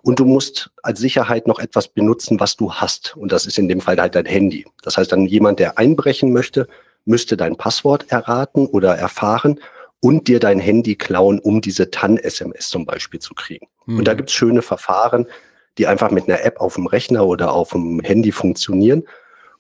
[0.04, 3.16] Und du musst als Sicherheit noch etwas benutzen, was du hast.
[3.18, 4.66] Und das ist in dem Fall halt dein Handy.
[4.84, 6.68] Das heißt, dann jemand, der einbrechen möchte,
[7.06, 9.60] müsste dein Passwort erraten oder erfahren
[10.00, 13.68] und dir dein Handy klauen, um diese TAN-SMS zum Beispiel zu kriegen.
[13.86, 14.00] Mhm.
[14.00, 15.28] Und da gibt's schöne Verfahren,
[15.78, 19.04] die einfach mit einer App auf dem Rechner oder auf dem Handy funktionieren.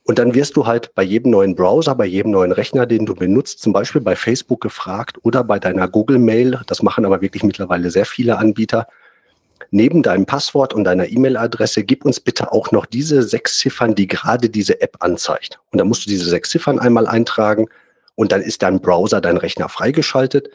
[0.03, 3.13] Und dann wirst du halt bei jedem neuen Browser, bei jedem neuen Rechner, den du
[3.13, 7.43] benutzt, zum Beispiel bei Facebook gefragt oder bei deiner Google Mail, das machen aber wirklich
[7.43, 8.87] mittlerweile sehr viele Anbieter,
[9.71, 14.07] neben deinem Passwort und deiner E-Mail-Adresse, gib uns bitte auch noch diese sechs Ziffern, die
[14.07, 15.59] gerade diese App anzeigt.
[15.71, 17.67] Und dann musst du diese sechs Ziffern einmal eintragen
[18.15, 20.49] und dann ist dein Browser, dein Rechner freigeschaltet.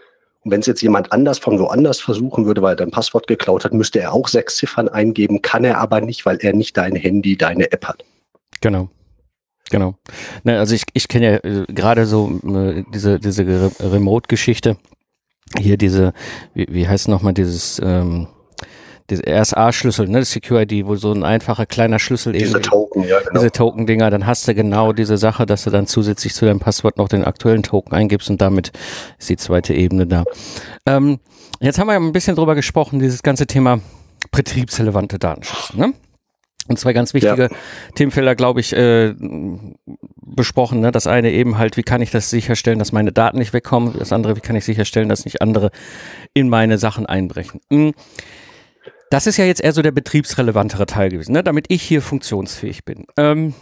[0.45, 3.65] Und wenn es jetzt jemand anders von woanders versuchen würde, weil er dein Passwort geklaut
[3.65, 6.95] hat, müsste er auch sechs Ziffern eingeben, kann er aber nicht, weil er nicht dein
[6.95, 8.05] Handy, deine App hat.
[8.61, 8.91] Genau.
[9.71, 9.97] Genau.
[10.45, 14.77] Ne, also ich, ich kenne ja äh, gerade so äh, diese, diese Remote-Geschichte.
[15.59, 16.13] Hier diese,
[16.55, 18.29] wie, wie heißt nochmal dieses, ähm,
[19.11, 22.55] diese RSA-Schlüssel, ne, Secure-ID, wo so ein einfacher kleiner Schlüssel diese eben.
[22.55, 23.33] Diese Token, ja, genau.
[23.35, 26.99] Diese Token-Dinger, dann hast du genau diese Sache, dass du dann zusätzlich zu deinem Passwort
[26.99, 28.73] noch den aktuellen Token eingibst und damit
[29.19, 30.25] ist die zweite Ebene da.
[30.87, 31.19] Ähm,
[31.61, 33.81] jetzt haben wir ja ein bisschen drüber gesprochen, dieses ganze Thema
[34.33, 35.93] betriebsrelevante Datenschutz, ne?
[36.69, 37.49] Und zwei ganz wichtige ja.
[37.95, 39.15] Themenfelder, glaube ich, äh,
[40.21, 40.81] besprochen.
[40.81, 40.91] Ne?
[40.91, 43.95] Das eine eben halt, wie kann ich das sicherstellen, dass meine Daten nicht wegkommen?
[43.97, 45.71] Das andere, wie kann ich sicherstellen, dass nicht andere
[46.35, 47.61] in meine Sachen einbrechen?
[47.71, 47.95] Hm.
[49.11, 51.45] Das ist ja jetzt eher so der betriebsrelevantere Teil gewesen, ne?
[51.45, 53.07] damit ich hier funktionsfähig bin.
[53.17, 53.55] Ähm,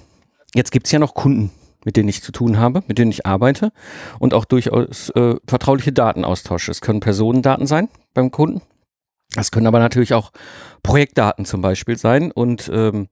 [0.55, 1.51] jetzt gibt's ja noch Kunden,
[1.85, 3.73] mit denen ich zu tun habe, mit denen ich arbeite
[4.19, 6.71] und auch durchaus äh, vertrauliche Daten austausche.
[6.71, 8.63] Es können Personendaten sein beim Kunden.
[9.35, 10.31] Das können aber natürlich auch
[10.83, 13.09] Projektdaten zum Beispiel sein und ähm,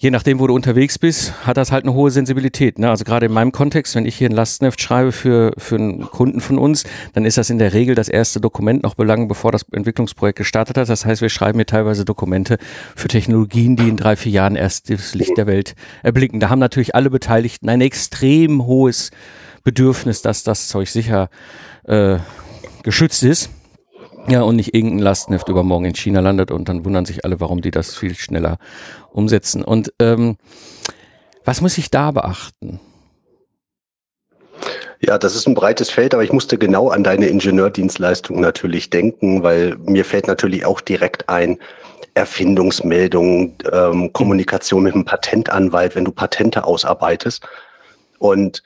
[0.00, 2.78] je nachdem, wo du unterwegs bist, hat das halt eine hohe Sensibilität.
[2.78, 2.88] Ne?
[2.88, 6.40] Also gerade in meinem Kontext, wenn ich hier ein Lastneft schreibe für, für einen Kunden
[6.40, 6.84] von uns,
[7.14, 10.78] dann ist das in der Regel das erste Dokument noch belangen, bevor das Entwicklungsprojekt gestartet
[10.78, 10.88] hat.
[10.88, 12.58] Das heißt, wir schreiben hier teilweise Dokumente
[12.94, 16.38] für Technologien, die in drei, vier Jahren erst das Licht der Welt erblicken.
[16.38, 19.10] Da haben natürlich alle Beteiligten ein extrem hohes
[19.64, 21.28] Bedürfnis, dass das Zeug sicher
[21.84, 22.18] äh,
[22.84, 23.50] geschützt ist.
[24.28, 27.62] Ja, und nicht irgendein Lastneft übermorgen in China landet und dann wundern sich alle, warum
[27.62, 28.58] die das viel schneller
[29.10, 29.64] umsetzen.
[29.64, 30.36] Und ähm,
[31.44, 32.80] was muss ich da beachten?
[35.00, 39.42] Ja, das ist ein breites Feld, aber ich musste genau an deine Ingenieurdienstleistung natürlich denken,
[39.42, 41.58] weil mir fällt natürlich auch direkt ein,
[42.18, 47.46] Erfindungsmeldungen, ähm, Kommunikation mit einem Patentanwalt, wenn du Patente ausarbeitest.
[48.18, 48.64] Und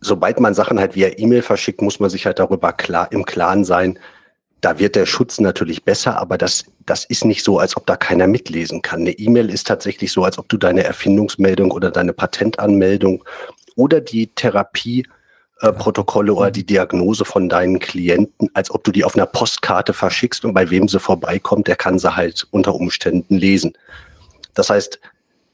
[0.00, 3.64] sobald man Sachen halt via E-Mail verschickt, muss man sich halt darüber klar im Klaren
[3.64, 3.98] sein,
[4.66, 7.94] da wird der Schutz natürlich besser, aber das, das ist nicht so, als ob da
[7.94, 9.02] keiner mitlesen kann.
[9.02, 13.22] Eine E-Mail ist tatsächlich so, als ob du deine Erfindungsmeldung oder deine Patentanmeldung
[13.76, 19.14] oder die Therapieprotokolle äh, oder die Diagnose von deinen Klienten, als ob du die auf
[19.14, 23.72] einer Postkarte verschickst und bei wem sie vorbeikommt, der kann sie halt unter Umständen lesen.
[24.54, 24.98] Das heißt,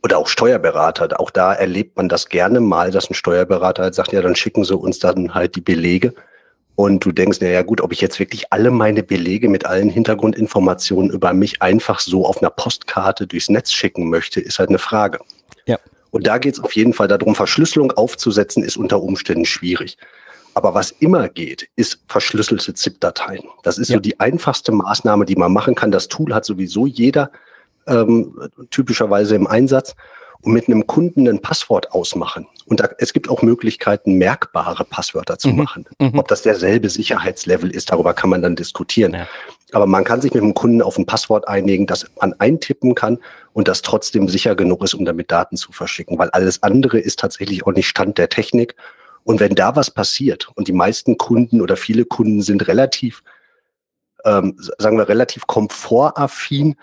[0.02, 4.14] oder auch Steuerberater, auch da erlebt man das gerne mal, dass ein Steuerberater halt sagt,
[4.14, 6.14] ja, dann schicken sie uns dann halt die Belege
[6.74, 11.10] Und du denkst, naja gut, ob ich jetzt wirklich alle meine Belege mit allen Hintergrundinformationen
[11.10, 15.20] über mich einfach so auf einer Postkarte durchs Netz schicken möchte, ist halt eine Frage.
[15.66, 15.78] Ja.
[16.10, 19.98] Und da geht es auf jeden Fall darum, Verschlüsselung aufzusetzen, ist unter Umständen schwierig.
[20.54, 23.44] Aber was immer geht, ist verschlüsselte ZIP-Dateien.
[23.62, 23.96] Das ist ja.
[23.96, 25.90] so die einfachste Maßnahme, die man machen kann.
[25.90, 27.30] Das Tool hat sowieso jeder
[27.86, 28.38] ähm,
[28.70, 29.94] typischerweise im Einsatz
[30.42, 32.46] und mit einem Kunden ein Passwort ausmachen.
[32.66, 35.56] Und da, es gibt auch Möglichkeiten, merkbare Passwörter zu mhm.
[35.56, 35.86] machen.
[35.98, 36.18] Mhm.
[36.18, 39.14] Ob das derselbe Sicherheitslevel ist, darüber kann man dann diskutieren.
[39.14, 39.28] Ja.
[39.72, 43.18] Aber man kann sich mit dem Kunden auf ein Passwort einigen, das man eintippen kann
[43.52, 46.18] und das trotzdem sicher genug ist, um damit Daten zu verschicken.
[46.18, 48.74] Weil alles andere ist tatsächlich auch nicht Stand der Technik.
[49.24, 53.22] Und wenn da was passiert und die meisten Kunden oder viele Kunden sind relativ,
[54.24, 56.74] ähm, sagen wir, relativ komfortaffin,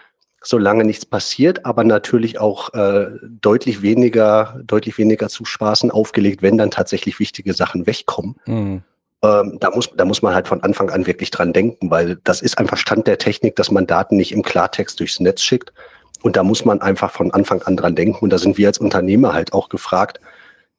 [0.41, 3.07] solange nichts passiert, aber natürlich auch äh,
[3.41, 8.35] deutlich weniger, deutlich weniger zu Spaßen aufgelegt, wenn dann tatsächlich wichtige Sachen wegkommen.
[8.45, 8.83] Mhm.
[9.21, 12.41] Ähm, da muss, da muss man halt von Anfang an wirklich dran denken, weil das
[12.41, 15.73] ist einfach Stand der Technik, dass man Daten nicht im Klartext durchs Netz schickt.
[16.21, 18.19] Und da muss man einfach von Anfang an dran denken.
[18.19, 20.19] Und da sind wir als Unternehmer halt auch gefragt,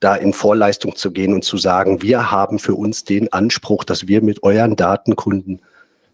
[0.00, 4.08] da in Vorleistung zu gehen und zu sagen, wir haben für uns den Anspruch, dass
[4.08, 5.60] wir mit euren Datenkunden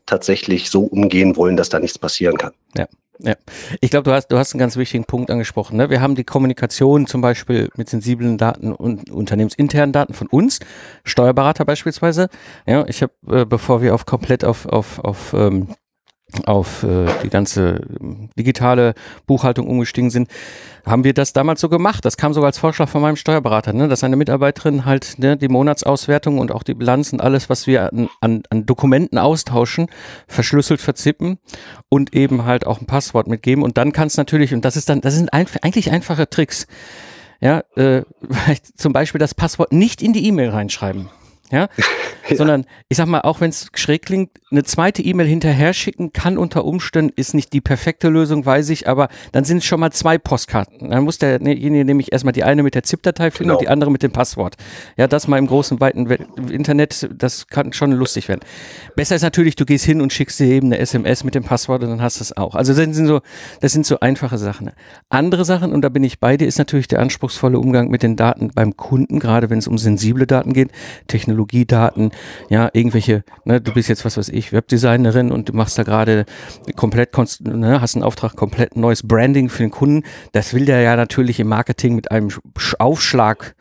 [0.06, 2.52] tatsächlich so umgehen wollen, dass da nichts passieren kann.
[2.76, 2.86] Ja.
[3.18, 3.34] Ja,
[3.80, 5.76] ich glaube, du hast, du hast einen ganz wichtigen Punkt angesprochen.
[5.76, 5.88] Ne?
[5.88, 10.60] Wir haben die Kommunikation zum Beispiel mit sensiblen Daten und unternehmensinternen Daten von uns,
[11.04, 12.28] Steuerberater beispielsweise.
[12.66, 15.68] Ja, ich habe, äh, bevor wir auf komplett auf, auf, auf ähm,
[16.44, 18.94] auf äh, die ganze ähm, digitale
[19.26, 20.28] Buchhaltung umgestiegen sind,
[20.84, 22.04] haben wir das damals so gemacht.
[22.04, 25.48] Das kam sogar als Vorschlag von meinem Steuerberater, ne, dass eine Mitarbeiterin halt ne, die
[25.48, 29.86] Monatsauswertung und auch die Bilanz und alles, was wir an, an, an Dokumenten austauschen,
[30.26, 31.38] verschlüsselt verzippen
[31.88, 33.62] und eben halt auch ein Passwort mitgeben.
[33.62, 36.66] Und dann kann es natürlich, und das ist dann, das sind ein, eigentlich einfache Tricks.
[37.40, 38.02] Ja, äh,
[38.76, 41.08] zum Beispiel das Passwort nicht in die E-Mail reinschreiben.
[41.50, 41.68] Ja?
[42.28, 42.36] Ja?
[42.36, 46.38] Sondern ich sag mal, auch wenn es schräg klingt, eine zweite E-Mail hinterher schicken kann
[46.38, 49.90] unter Umständen, ist nicht die perfekte Lösung, weiß ich, aber dann sind es schon mal
[49.90, 50.90] zwei Postkarten.
[50.90, 53.54] Dann muss derjenige nämlich erstmal die eine mit der ZIP-Datei finden genau.
[53.54, 54.56] und die andere mit dem Passwort.
[54.96, 56.06] Ja, das mal im großen, weiten
[56.50, 58.40] Internet, das kann schon lustig werden.
[58.94, 61.82] Besser ist natürlich, du gehst hin und schickst dir eben eine SMS mit dem Passwort
[61.82, 62.54] und dann hast du es auch.
[62.54, 63.20] Also das sind so,
[63.60, 64.70] das sind so einfache Sachen.
[65.08, 68.16] Andere Sachen, und da bin ich bei dir, ist natürlich der anspruchsvolle Umgang mit den
[68.16, 70.70] Daten beim Kunden, gerade wenn es um sensible Daten geht,
[71.08, 72.10] Technologiedaten,
[72.48, 76.24] ja, irgendwelche, ne, du bist jetzt, was weiß ich, Webdesignerin und du machst da gerade
[76.76, 80.02] komplett, ne, hast einen Auftrag, komplett neues Branding für den Kunden.
[80.32, 82.30] Das will der ja natürlich im Marketing mit einem
[82.78, 83.54] Aufschlag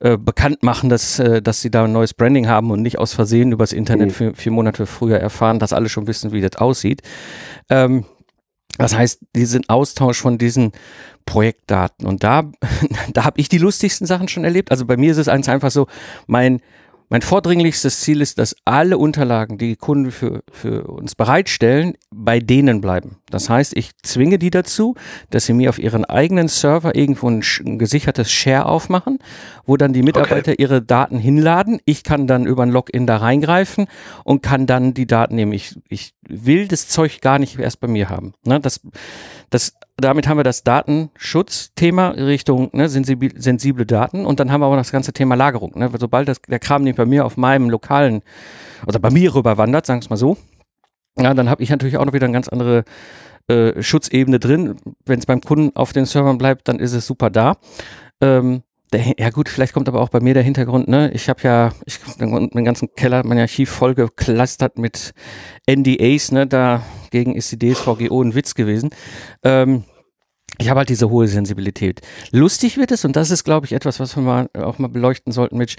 [0.00, 3.14] äh, bekannt machen, dass, äh, dass sie da ein neues Branding haben und nicht aus
[3.14, 4.12] Versehen übers Internet mhm.
[4.12, 7.02] vier, vier Monate früher erfahren, dass alle schon wissen, wie das aussieht.
[7.68, 8.04] Ähm,
[8.78, 10.70] das heißt, diesen Austausch von diesen
[11.26, 12.06] Projektdaten.
[12.06, 12.44] Und da,
[13.12, 14.70] da habe ich die lustigsten Sachen schon erlebt.
[14.70, 15.88] Also bei mir ist es einfach so,
[16.28, 16.60] mein
[17.08, 22.80] mein vordringlichstes Ziel ist, dass alle Unterlagen, die Kunden für, für uns bereitstellen, bei denen
[22.80, 23.16] bleiben.
[23.30, 24.96] Das heißt, ich zwinge die dazu,
[25.30, 29.18] dass sie mir auf ihren eigenen Server irgendwo ein, ein gesichertes Share aufmachen,
[29.64, 30.62] wo dann die Mitarbeiter okay.
[30.62, 31.80] ihre Daten hinladen.
[31.84, 33.86] Ich kann dann über ein Login da reingreifen
[34.24, 35.52] und kann dann die Daten nehmen.
[35.52, 38.32] Ich, ich will das Zeug gar nicht erst bei mir haben.
[38.44, 38.80] Ne, das,
[39.50, 44.66] das damit haben wir das Datenschutzthema Richtung ne, sensible, sensible Daten und dann haben wir
[44.66, 45.78] aber noch das ganze Thema Lagerung.
[45.78, 45.88] Ne?
[45.98, 48.22] Sobald das, der Kram nicht bei mir auf meinem lokalen
[48.86, 50.36] oder bei mir rüberwandert, sagen wir es mal so,
[51.18, 52.84] ja, dann habe ich natürlich auch noch wieder eine ganz andere
[53.48, 54.76] äh, Schutzebene drin.
[55.04, 57.56] Wenn es beim Kunden auf den Servern bleibt, dann ist es super da.
[58.20, 61.10] Ähm, der, ja gut, vielleicht kommt aber auch bei mir der Hintergrund, ne?
[61.12, 65.12] Ich habe ja, ich den ganzen Keller, mein Archiv voll geklustert mit
[65.66, 66.46] NDAs, ne?
[66.46, 68.90] Dagegen ist die DSVGO ein Witz gewesen.
[69.42, 69.84] Ähm,
[70.58, 72.00] ich habe halt diese hohe Sensibilität.
[72.32, 75.32] Lustig wird es, und das ist, glaube ich, etwas, was wir mal auch mal beleuchten
[75.32, 75.76] sollten, Mitch.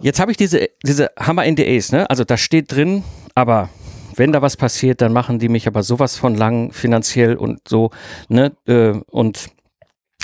[0.00, 2.08] Jetzt habe ich diese, diese Hammer-NDAs, ne?
[2.08, 3.02] Also da steht drin,
[3.34, 3.68] aber
[4.16, 7.90] wenn da was passiert, dann machen die mich aber sowas von lang finanziell und so,
[8.28, 8.52] ne?
[8.66, 9.50] Äh, und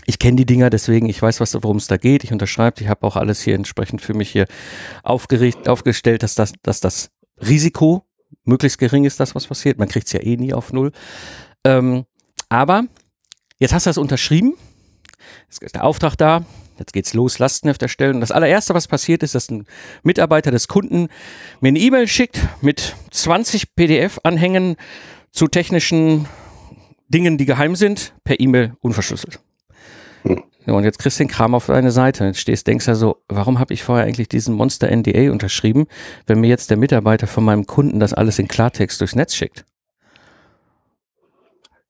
[0.06, 2.24] ich kenne die Dinger, deswegen ich weiß, worum es da geht.
[2.24, 4.46] Ich unterschreibe, ich habe auch alles hier entsprechend für mich hier
[5.02, 7.10] aufgerichtet, aufgestellt, dass das, dass das
[7.46, 8.04] Risiko
[8.44, 9.78] möglichst gering ist, das was passiert.
[9.78, 10.92] Man kriegt es ja eh nie auf null.
[11.64, 12.06] Ähm,
[12.48, 12.84] aber
[13.58, 14.54] jetzt hast du das unterschrieben.
[15.46, 16.44] Jetzt ist der Auftrag da.
[16.78, 18.16] Jetzt geht's los, Lastenheft erstellen.
[18.16, 19.66] Und das allererste, was passiert, ist, dass ein
[20.02, 21.08] Mitarbeiter des Kunden
[21.60, 24.76] mir eine E-Mail schickt mit 20 PDF-Anhängen
[25.30, 26.26] zu technischen
[27.08, 29.40] Dingen, die geheim sind, per E-Mail unverschlüsselt.
[30.22, 30.42] Hm.
[30.66, 32.24] und jetzt kriegst du den Kram auf deine Seite.
[32.24, 35.86] Jetzt stehst, denkst du so, warum habe ich vorher eigentlich diesen Monster NDA unterschrieben,
[36.26, 39.64] wenn mir jetzt der Mitarbeiter von meinem Kunden das alles in Klartext durchs Netz schickt?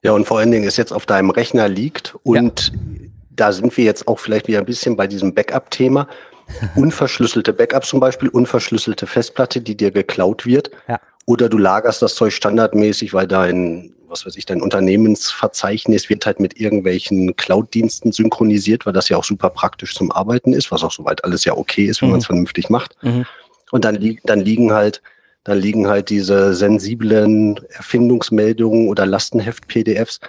[0.01, 3.09] Ja, und vor allen Dingen es jetzt auf deinem Rechner liegt und ja.
[3.39, 6.07] Da sind wir jetzt auch vielleicht wieder ein bisschen bei diesem Backup-Thema.
[6.75, 10.71] Unverschlüsselte Backups zum Beispiel, unverschlüsselte Festplatte, die dir geklaut wird.
[10.87, 10.99] Ja.
[11.25, 16.39] Oder du lagerst das Zeug standardmäßig, weil dein, was weiß ich, dein Unternehmensverzeichnis wird halt
[16.39, 20.91] mit irgendwelchen Cloud-Diensten synchronisiert, weil das ja auch super praktisch zum Arbeiten ist, was auch
[20.91, 22.13] soweit alles ja okay ist, wenn mhm.
[22.13, 22.95] man es vernünftig macht.
[23.03, 23.25] Mhm.
[23.71, 25.03] Und dann, li dann liegen halt,
[25.43, 30.19] dann liegen halt diese sensiblen Erfindungsmeldungen oder Lastenheft-PDFs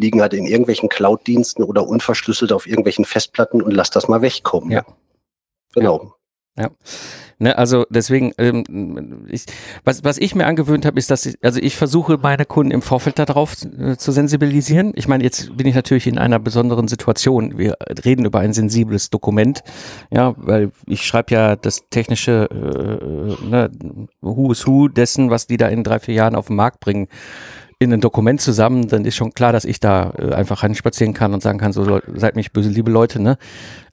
[0.00, 4.70] liegen halt in irgendwelchen Cloud-Diensten oder unverschlüsselt auf irgendwelchen Festplatten und lass das mal wegkommen.
[4.70, 4.84] Ja.
[5.74, 6.14] Genau.
[6.56, 6.64] Ja.
[6.64, 6.70] ja.
[7.42, 9.46] Ne, also deswegen, ähm, ich,
[9.82, 12.82] was, was ich mir angewöhnt habe, ist, dass ich, also ich versuche meine Kunden im
[12.82, 14.92] Vorfeld darauf äh, zu sensibilisieren.
[14.94, 17.56] Ich meine, jetzt bin ich natürlich in einer besonderen Situation.
[17.56, 19.62] Wir reden über ein sensibles Dokument,
[20.10, 23.70] ja, weil ich schreibe ja das technische äh, ne,
[24.20, 27.08] Who is Who dessen, was die da in drei, vier Jahren auf den Markt bringen
[27.82, 31.32] in ein Dokument zusammen, dann ist schon klar, dass ich da äh, einfach spazieren kann
[31.32, 33.38] und sagen kann, so seid mich böse, liebe Leute, ne?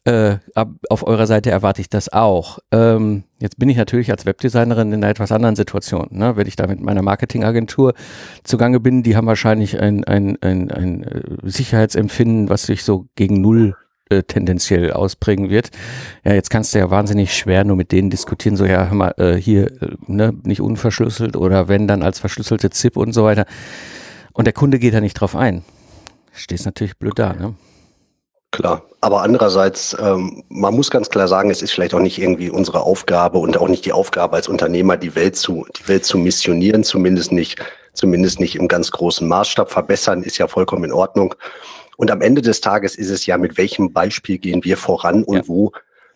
[0.04, 2.60] Äh, ab, auf eurer Seite erwarte ich das auch.
[2.72, 6.08] Ähm, jetzt bin ich natürlich als Webdesignerin in einer etwas anderen Situation.
[6.12, 6.38] Ne?
[6.38, 7.94] Wenn ich da mit meiner Marketingagentur
[8.44, 13.42] zugange bin, die haben wahrscheinlich ein, ein, ein, ein äh, Sicherheitsempfinden, was sich so gegen
[13.42, 13.76] null
[14.10, 15.72] äh, tendenziell ausprägen wird.
[16.24, 19.14] Ja, jetzt kannst du ja wahnsinnig schwer nur mit denen diskutieren, so ja, hör mal,
[19.18, 23.46] äh, hier, äh, ne, nicht unverschlüsselt oder wenn dann als verschlüsselte ZIP und so weiter.
[24.34, 25.64] Und der Kunde geht da nicht drauf ein.
[26.32, 27.56] Stehst natürlich blöd da, ne?
[28.52, 32.50] Klar, aber andererseits, ähm, man muss ganz klar sagen, es ist vielleicht auch nicht irgendwie
[32.50, 36.18] unsere Aufgabe und auch nicht die Aufgabe als Unternehmer, die Welt zu, die Welt zu
[36.18, 37.58] missionieren, zumindest nicht,
[37.94, 39.70] zumindest nicht im ganz großen Maßstab.
[39.70, 41.36] Verbessern ist ja vollkommen in Ordnung.
[41.98, 45.36] Und am Ende des Tages ist es ja, mit welchem Beispiel gehen wir voran und
[45.36, 45.48] ja.
[45.48, 45.72] wo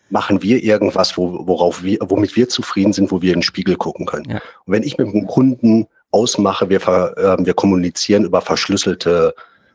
[0.10, 3.76] machen wir irgendwas, wo, worauf wir, womit wir zufrieden sind, wo wir in den Spiegel
[3.76, 4.30] gucken können.
[4.30, 4.42] Ja.
[4.66, 9.34] Und wenn ich mit einem Kunden ausmache, wir, äh, wir kommunizieren über verschlüsselte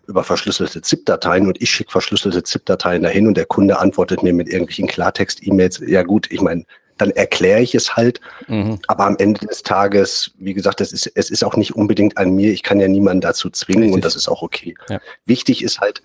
[0.08, 4.48] über verschlüsselte ZIP-Dateien und ich schicke verschlüsselte ZIP-Dateien dahin und der Kunde antwortet mir mit
[4.48, 5.82] irgendwelchen Klartext-E-Mails.
[5.86, 6.64] Ja gut, ich meine,
[6.98, 8.20] dann erkläre ich es halt.
[8.48, 8.78] Mhm.
[8.86, 12.34] Aber am Ende des Tages, wie gesagt, es ist, es ist auch nicht unbedingt an
[12.34, 12.52] mir.
[12.52, 13.94] Ich kann ja niemanden dazu zwingen Richtig.
[13.94, 14.74] und das ist auch okay.
[14.88, 15.00] Ja.
[15.24, 16.02] Wichtig ist halt,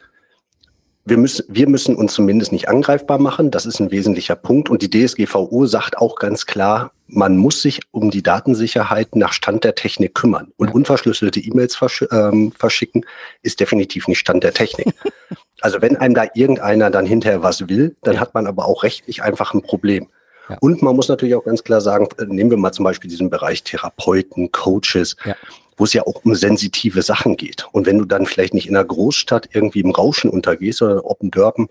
[1.03, 3.49] wir müssen, wir müssen uns zumindest nicht angreifbar machen.
[3.49, 4.69] Das ist ein wesentlicher Punkt.
[4.69, 9.63] Und die DSGVO sagt auch ganz klar, man muss sich um die Datensicherheit nach Stand
[9.63, 10.51] der Technik kümmern.
[10.57, 13.05] Und unverschlüsselte E-Mails versch ähm, verschicken
[13.41, 14.93] ist definitiv nicht Stand der Technik.
[15.61, 19.23] also wenn einem da irgendeiner dann hinterher was will, dann hat man aber auch rechtlich
[19.23, 20.07] einfach ein Problem.
[20.51, 20.57] Ja.
[20.59, 23.29] Und man muss natürlich auch ganz klar sagen, äh, nehmen wir mal zum Beispiel diesen
[23.29, 25.15] Bereich Therapeuten, Coaches.
[25.25, 25.35] Ja
[25.77, 27.65] wo es ja auch um sensitive Sachen geht.
[27.71, 31.23] Und wenn du dann vielleicht nicht in einer Großstadt irgendwie im Rauschen untergehst oder ob
[31.23, 31.69] ein Dörpen,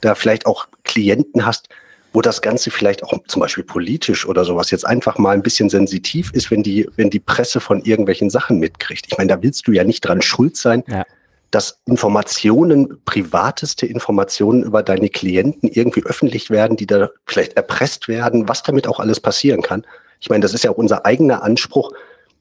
[0.00, 1.68] da vielleicht auch Klienten hast,
[2.12, 5.70] wo das Ganze vielleicht auch zum Beispiel politisch oder sowas jetzt einfach mal ein bisschen
[5.70, 9.06] sensitiv ist, wenn die, wenn die Presse von irgendwelchen Sachen mitkriegt.
[9.08, 11.04] Ich meine, da willst du ja nicht dran schuld sein, ja.
[11.52, 18.48] Dass Informationen, privateste Informationen über deine Klienten irgendwie öffentlich werden, die da vielleicht erpresst werden,
[18.48, 19.86] was damit auch alles passieren kann.
[20.20, 21.92] Ich meine, das ist ja auch unser eigener Anspruch,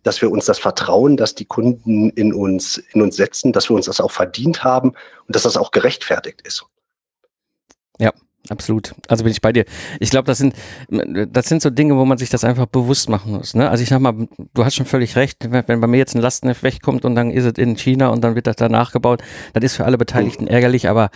[0.03, 3.75] dass wir uns das Vertrauen, dass die Kunden in uns, in uns setzen, dass wir
[3.75, 4.93] uns das auch verdient haben
[5.27, 6.65] und dass das auch gerechtfertigt ist.
[7.99, 8.11] Ja,
[8.49, 8.93] absolut.
[9.07, 9.65] Also bin ich bei dir.
[9.99, 10.55] Ich glaube, das sind,
[10.89, 13.53] das sind so Dinge, wo man sich das einfach bewusst machen muss.
[13.53, 13.69] Ne?
[13.69, 16.63] Also ich sag mal, du hast schon völlig recht, wenn bei mir jetzt ein Lastenheft
[16.63, 19.21] wegkommt und dann ist es in China und dann wird das da nachgebaut,
[19.53, 21.09] das ist für alle Beteiligten ärgerlich, aber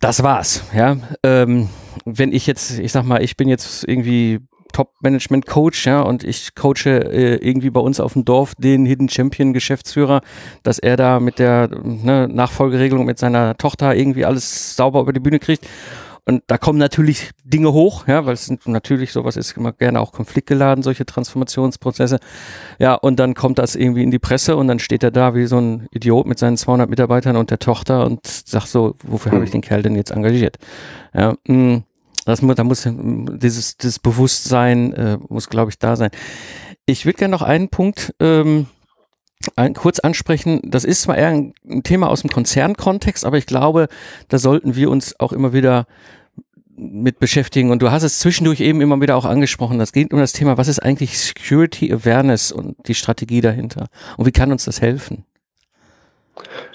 [0.00, 0.96] das war's, ja.
[1.22, 1.68] Ähm,
[2.04, 4.40] wenn ich jetzt, ich sag mal, ich bin jetzt irgendwie
[4.72, 10.20] Top-Management-Coach, ja, und ich coache äh, irgendwie bei uns auf dem Dorf den Hidden Champion-Geschäftsführer,
[10.62, 15.20] dass er da mit der ne, Nachfolgeregelung mit seiner Tochter irgendwie alles sauber über die
[15.20, 15.66] Bühne kriegt.
[16.28, 19.98] Und da kommen natürlich Dinge hoch, ja, weil es sind natürlich sowas ist immer gerne
[19.98, 22.18] auch konfliktgeladen, solche Transformationsprozesse.
[22.78, 25.46] Ja, und dann kommt das irgendwie in die Presse und dann steht er da wie
[25.46, 29.44] so ein Idiot mit seinen 200 Mitarbeitern und der Tochter und sagt so, wofür habe
[29.44, 30.58] ich den Kerl denn jetzt engagiert?
[31.14, 31.84] Ja, mh, mm,
[32.28, 36.10] das da muss dieses, dieses Bewusstsein äh, muss, glaube ich, da sein.
[36.86, 38.66] Ich würde gerne noch einen Punkt ähm,
[39.56, 40.60] ein, kurz ansprechen.
[40.64, 43.88] Das ist zwar eher ein, ein Thema aus dem Konzernkontext, aber ich glaube,
[44.28, 45.86] da sollten wir uns auch immer wieder
[46.76, 47.70] mit beschäftigen.
[47.70, 49.78] Und du hast es zwischendurch eben immer wieder auch angesprochen.
[49.78, 53.88] Das geht um das Thema, was ist eigentlich Security Awareness und die Strategie dahinter?
[54.16, 55.24] Und wie kann uns das helfen?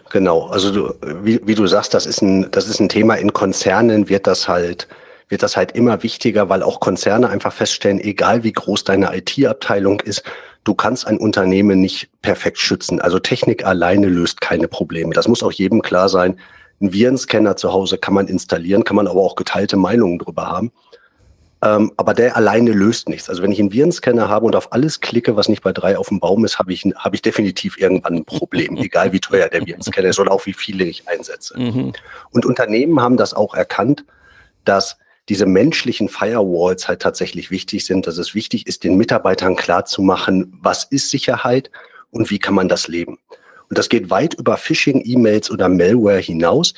[0.10, 0.94] Genau, also du,
[1.24, 4.48] wie, wie du sagst, das ist ein, das ist ein Thema in Konzernen wird das
[4.48, 4.88] halt
[5.30, 10.00] wird das halt immer wichtiger, weil auch Konzerne einfach feststellen, egal wie groß deine IT-Abteilung
[10.02, 10.24] ist,
[10.64, 13.02] du kannst ein Unternehmen nicht perfekt schützen.
[13.02, 15.14] Also Technik alleine löst keine Probleme.
[15.14, 16.40] Das muss auch jedem klar sein.
[16.82, 20.72] Ein Virenscanner zu Hause kann man installieren, kann man aber auch geteilte Meinungen drüber haben.
[21.64, 23.30] Ähm, aber der alleine löst nichts.
[23.30, 26.10] Also wenn ich einen Virenscanner habe und auf alles klicke, was nicht bei drei auf
[26.10, 29.66] dem Baum ist, habe ich, habe ich definitiv irgendwann ein Problem, egal wie teuer der
[29.66, 31.58] Virenscanner ist oder auch wie viele ich einsetze.
[31.58, 31.94] Mhm.
[32.32, 34.04] Und Unternehmen haben das auch erkannt,
[34.66, 34.98] dass
[35.30, 40.84] diese menschlichen Firewalls halt tatsächlich wichtig sind, dass es wichtig ist, den Mitarbeitern klarzumachen, was
[40.84, 41.72] ist Sicherheit
[42.12, 43.20] und wie kann man das leben.
[43.70, 46.74] Und das geht weit über Phishing, E-Mails oder Malware hinaus.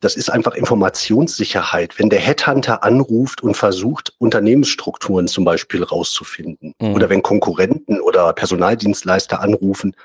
[0.00, 1.98] Das ist einfach Informationssicherheit.
[1.98, 6.94] Wenn der Headhunter anruft und versucht, Unternehmensstrukturen zum Beispiel rauszufinden mhm.
[6.94, 9.96] oder wenn Konkurrenten oder Personaldienstleister anrufen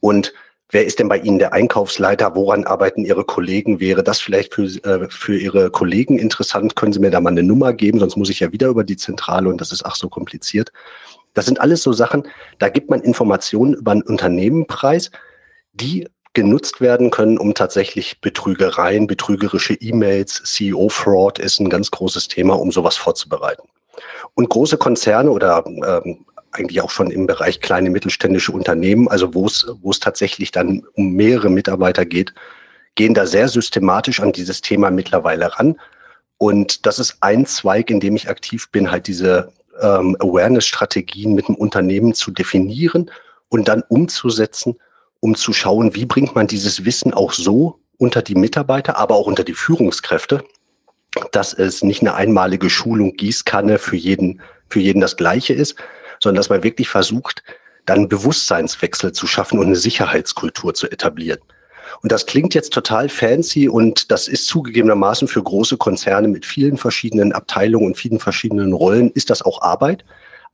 [0.00, 0.32] und
[0.70, 2.34] Wer ist denn bei Ihnen der Einkaufsleiter?
[2.34, 3.78] Woran arbeiten Ihre Kollegen?
[3.78, 6.74] Wäre das vielleicht für, äh, für Ihre Kollegen interessant?
[6.74, 8.00] Können Sie mir da mal eine Nummer geben?
[8.00, 10.72] Sonst muss ich ja wieder über die Zentrale und das ist ach so kompliziert.
[11.34, 12.26] Das sind alles so Sachen,
[12.58, 15.10] da gibt man Informationen über ein Unternehmen preis,
[15.74, 22.58] die genutzt werden können, um tatsächlich Betrügereien, betrügerische E-Mails, CEO-Fraud ist ein ganz großes Thema,
[22.58, 23.68] um sowas vorzubereiten.
[24.34, 26.26] Und große Konzerne oder ähm,
[26.56, 30.82] eigentlich auch schon im Bereich kleine mittelständische Unternehmen, also wo es, wo es tatsächlich dann
[30.94, 32.34] um mehrere Mitarbeiter geht,
[32.94, 35.76] gehen da sehr systematisch an dieses Thema mittlerweile ran.
[36.38, 41.48] Und das ist ein Zweig, in dem ich aktiv bin, halt diese ähm, Awareness-Strategien mit
[41.48, 43.10] dem Unternehmen zu definieren
[43.48, 44.76] und dann umzusetzen
[45.20, 49.26] um zu schauen, wie bringt man dieses Wissen auch so unter die Mitarbeiter, aber auch
[49.26, 50.44] unter die Führungskräfte,
[51.32, 55.76] dass es nicht eine einmalige Schulung Gießkanne für jeden, für jeden das Gleiche ist,
[56.26, 57.44] sondern dass man wirklich versucht,
[57.84, 61.38] dann Bewusstseinswechsel zu schaffen und eine Sicherheitskultur zu etablieren.
[62.02, 66.78] Und das klingt jetzt total fancy und das ist zugegebenermaßen für große Konzerne mit vielen
[66.78, 70.04] verschiedenen Abteilungen und vielen verschiedenen Rollen, ist das auch Arbeit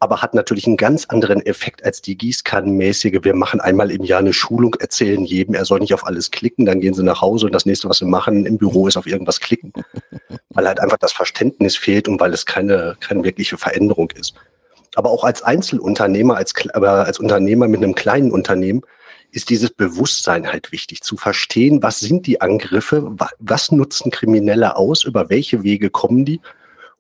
[0.03, 3.21] aber hat natürlich einen ganz anderen Effekt als die Gießkannenmäßige.
[3.23, 6.67] Wir machen einmal im Jahr eine Schulung, erzählen jedem, er soll nicht auf alles klicken,
[6.67, 9.07] dann gehen sie nach Hause und das nächste, was sie machen im Büro, ist auf
[9.07, 9.73] irgendwas klicken.
[10.51, 14.35] weil halt einfach das Verständnis fehlt und weil es keine, keine wirkliche Veränderung ist.
[14.95, 18.83] Aber auch als Einzelunternehmer, als, als Unternehmer mit einem kleinen Unternehmen,
[19.31, 25.05] ist dieses Bewusstsein halt wichtig, zu verstehen, was sind die Angriffe, was nutzen Kriminelle aus,
[25.05, 26.41] über welche Wege kommen die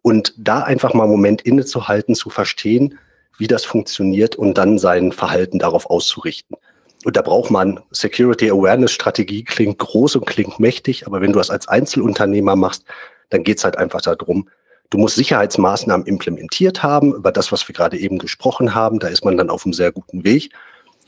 [0.00, 2.98] und da einfach mal einen Moment innezuhalten, zu verstehen,
[3.38, 6.56] wie das funktioniert und dann sein Verhalten darauf auszurichten.
[7.04, 11.38] Und da braucht man Security Awareness Strategie, klingt groß und klingt mächtig, aber wenn du
[11.38, 12.84] das als Einzelunternehmer machst,
[13.30, 14.48] dann geht's halt einfach darum,
[14.92, 19.24] du musst Sicherheitsmaßnahmen implementiert haben, über das, was wir gerade eben gesprochen haben, da ist
[19.24, 20.50] man dann auf einem sehr guten Weg.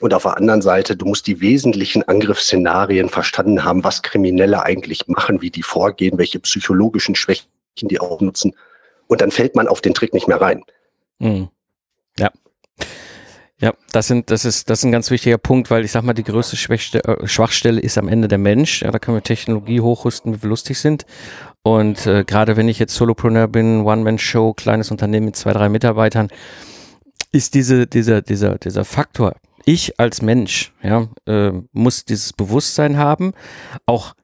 [0.01, 5.07] Und auf der anderen Seite, du musst die wesentlichen Angriffsszenarien verstanden haben, was Kriminelle eigentlich
[5.07, 7.47] machen, wie die vorgehen, welche psychologischen Schwächen
[7.81, 8.55] die auch nutzen
[9.07, 10.65] und dann fällt man auf den Trick nicht mehr rein.
[11.19, 11.49] Mhm.
[12.19, 12.31] Ja.
[13.61, 16.13] Ja, das sind, das ist, das ist ein ganz wichtiger Punkt, weil ich sag mal,
[16.13, 18.83] die größte Schwächste, äh, Schwachstelle ist am Ende der Mensch.
[18.83, 21.07] Ja, da können wir Technologie hochrüsten, wie wir lustig sind.
[21.63, 26.29] Und äh, gerade wenn ich jetzt Solopreneur bin, One-Man-Show, kleines Unternehmen mit zwei, drei Mitarbeitern,
[27.33, 33.33] ist diese, dieser, dieser, dieser Faktor, ich als Mensch, ja, äh, muss dieses Bewusstsein haben,
[33.87, 34.15] auch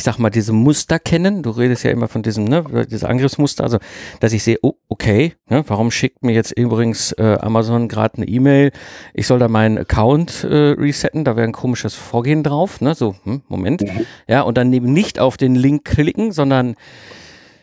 [0.00, 1.42] ich sag mal, diese Muster kennen.
[1.42, 3.76] Du redest ja immer von diesem, ne, diese Angriffsmuster, also
[4.18, 8.26] dass ich sehe, oh, okay, ne, warum schickt mir jetzt übrigens äh, Amazon gerade eine
[8.26, 8.72] E-Mail,
[9.12, 12.94] ich soll da meinen Account äh, resetten, da wäre ein komisches Vorgehen drauf, ne?
[12.94, 13.82] So, hm, Moment.
[13.82, 14.06] Mhm.
[14.26, 16.76] Ja, und dann eben nicht auf den Link klicken, sondern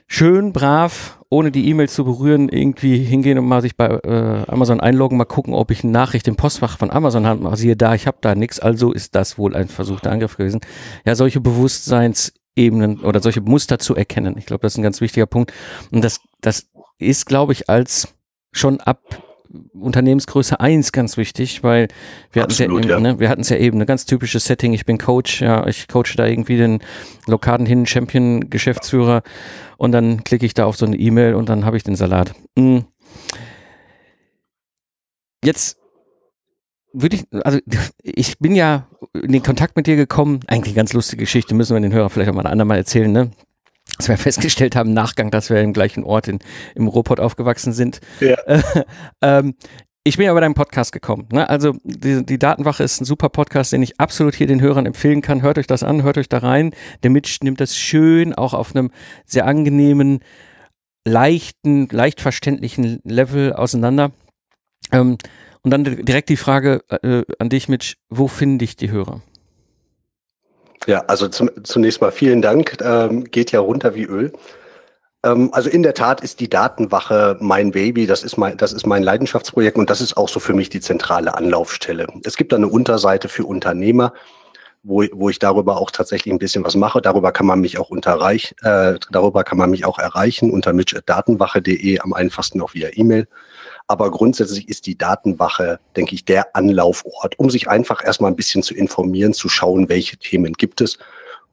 [0.06, 4.80] schön brav, ohne die E-Mail zu berühren, irgendwie hingehen und mal sich bei äh, Amazon
[4.80, 7.56] einloggen, mal gucken, ob ich eine Nachricht im Postfach von Amazon habe.
[7.58, 10.62] Siehe da, ich habe da nichts, also ist das wohl ein versuchter Angriff gewesen.
[11.06, 14.38] Ja, solche Bewusstseinsebenen oder solche Muster zu erkennen.
[14.38, 15.52] Ich glaube, das ist ein ganz wichtiger Punkt.
[15.92, 18.14] Und das, das ist, glaube ich, als
[18.54, 19.02] schon ab
[19.74, 21.88] Unternehmensgröße 1 ganz wichtig, weil
[22.32, 23.00] wir hatten ja, ja.
[23.00, 25.88] Ne, wir hatten es ja eben, eine ganz typische Setting, ich bin Coach, ja, ich
[25.88, 26.80] coache da irgendwie den
[27.26, 29.24] Lokaden hin Champion Geschäftsführer
[29.78, 32.34] und dann klicke ich da auf so eine E-Mail und dann habe ich den Salat.
[32.58, 32.86] Hm.
[35.44, 35.78] Jetzt
[36.94, 37.60] würde ich, also
[38.04, 41.82] ich bin ja in den Kontakt mit dir gekommen, eigentlich ganz lustige Geschichte, müssen wir
[41.82, 43.32] den Hörer vielleicht auch mal ein andermal erzählen, ne?
[44.08, 46.40] dass wir festgestellt haben im Nachgang, dass wir im gleichen Ort in,
[46.76, 48.00] im Ruhrpott aufgewachsen sind.
[48.20, 48.38] Ja.
[49.22, 49.56] ähm,
[50.04, 51.28] ich bin ja bei deinem Podcast gekommen.
[51.34, 51.50] Ne?
[51.50, 55.22] Also die, die, Datenwache ist ein super Podcast, den ich absolut hier den Hörern empfehlen
[55.22, 55.42] kann.
[55.42, 56.72] Hört euch das an, hört euch da rein.
[57.04, 58.90] Der Mitch nimmt das schön, auch auf einem
[59.26, 60.20] sehr angenehmen,
[61.06, 64.12] leichten, leicht verständlichen Level auseinander.
[64.94, 65.18] Ähm,
[65.62, 69.22] und dann direkt die Frage äh, an dich, Mitch, wo finde ich die Hörer?
[70.88, 72.78] Ja, also zum, zunächst mal vielen Dank.
[72.82, 74.32] Ähm, geht ja runter wie Öl.
[75.24, 78.08] Ähm, also in der Tat ist die Datenwache mein Baby.
[78.08, 80.80] Das ist mein, das ist mein Leidenschaftsprojekt und das ist auch so für mich die
[80.80, 82.08] zentrale Anlaufstelle.
[82.24, 84.14] Es gibt da eine Unterseite für Unternehmer,
[84.82, 87.02] wo, wo ich darüber auch tatsächlich ein bisschen was mache.
[87.02, 92.00] Darüber kann man mich auch unterreich, äh, darüber kann man mich auch erreichen unter mitch.datenwache.de,
[92.00, 93.28] am einfachsten auch via E-Mail.
[93.88, 98.62] Aber grundsätzlich ist die Datenwache, denke ich, der Anlaufort, um sich einfach erstmal ein bisschen
[98.62, 100.98] zu informieren, zu schauen, welche Themen gibt es.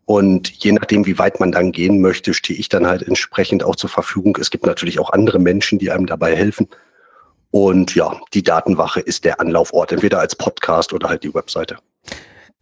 [0.04, 3.76] Und je nachdem, wie weit man dann gehen möchte, stehe ich dann halt entsprechend auch
[3.76, 4.36] zur Verfügung.
[4.40, 6.68] Es gibt natürlich auch andere Menschen, die einem dabei helfen.
[7.50, 11.78] Und ja, die Datenwache ist der Anlaufort, entweder als Podcast oder halt die Webseite.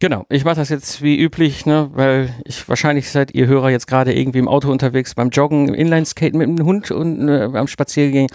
[0.03, 3.87] Genau, ich mache das jetzt wie üblich, ne, weil ich wahrscheinlich seid ihr Hörer jetzt
[3.87, 7.67] gerade irgendwie im Auto unterwegs, beim Joggen, im Inlineskaten mit dem Hund und äh, am
[7.67, 8.27] Spaziergehen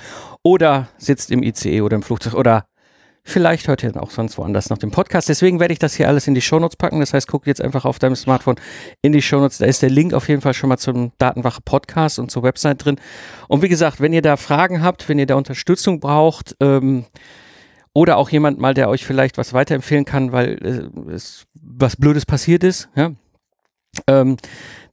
[0.43, 2.65] oder sitzt im ICE oder im Flugzeug oder
[3.23, 5.29] vielleicht hört ihr dann auch sonst woanders noch den Podcast.
[5.29, 7.01] Deswegen werde ich das hier alles in die Shownotes packen.
[7.01, 8.57] Das heißt, guck jetzt einfach auf deinem Smartphone
[9.03, 9.59] in die Shownotes.
[9.59, 12.83] Da ist der Link auf jeden Fall schon mal zum Datenwache Podcast und zur Website
[12.83, 12.97] drin.
[13.47, 17.05] Und wie gesagt, wenn ihr da Fragen habt, wenn ihr da Unterstützung braucht, ähm,
[17.99, 22.27] oder auch jemand mal, der euch vielleicht was weiterempfehlen kann, weil äh, es was Blödes
[22.27, 23.11] passiert ist, ja,
[24.07, 24.37] ähm,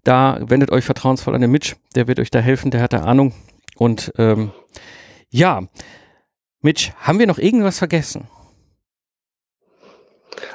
[0.03, 3.03] da wendet euch vertrauensvoll an den Mitch, der wird euch da helfen, der hat da
[3.03, 3.31] Ahnung.
[3.75, 4.51] Und ähm,
[5.29, 5.67] ja,
[6.61, 8.27] Mitch, haben wir noch irgendwas vergessen?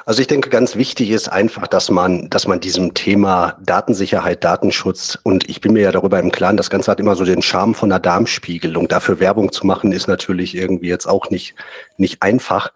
[0.05, 5.17] Also ich denke, ganz wichtig ist einfach, dass man, dass man diesem Thema Datensicherheit, Datenschutz
[5.23, 7.73] und ich bin mir ja darüber im Klaren, das Ganze hat immer so den Charme
[7.73, 8.87] von einer Darmspiegelung.
[8.87, 11.55] Dafür Werbung zu machen, ist natürlich irgendwie jetzt auch nicht,
[11.97, 12.71] nicht einfach.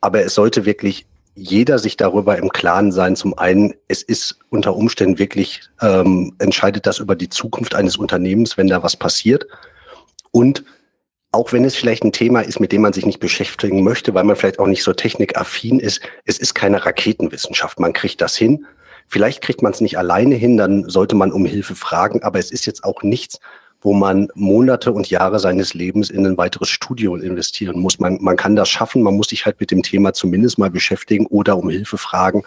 [0.00, 3.14] Aber es sollte wirklich jeder sich darüber im Klaren sein.
[3.14, 8.56] Zum einen, es ist unter Umständen wirklich, ähm, entscheidet das über die Zukunft eines Unternehmens,
[8.56, 9.46] wenn da was passiert.
[10.32, 10.64] Und
[11.30, 14.24] auch wenn es vielleicht ein Thema ist, mit dem man sich nicht beschäftigen möchte, weil
[14.24, 17.78] man vielleicht auch nicht so technikaffin ist, es ist keine Raketenwissenschaft.
[17.78, 18.64] Man kriegt das hin.
[19.06, 22.50] Vielleicht kriegt man es nicht alleine hin, dann sollte man um Hilfe fragen, aber es
[22.50, 23.40] ist jetzt auch nichts,
[23.80, 27.98] wo man Monate und Jahre seines Lebens in ein weiteres Studium investieren muss.
[27.98, 31.26] Man, man kann das schaffen, man muss sich halt mit dem Thema zumindest mal beschäftigen
[31.26, 32.42] oder um Hilfe fragen.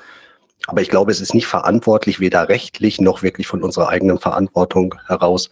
[0.67, 4.95] Aber ich glaube, es ist nicht verantwortlich, weder rechtlich noch wirklich von unserer eigenen Verantwortung
[5.07, 5.49] heraus,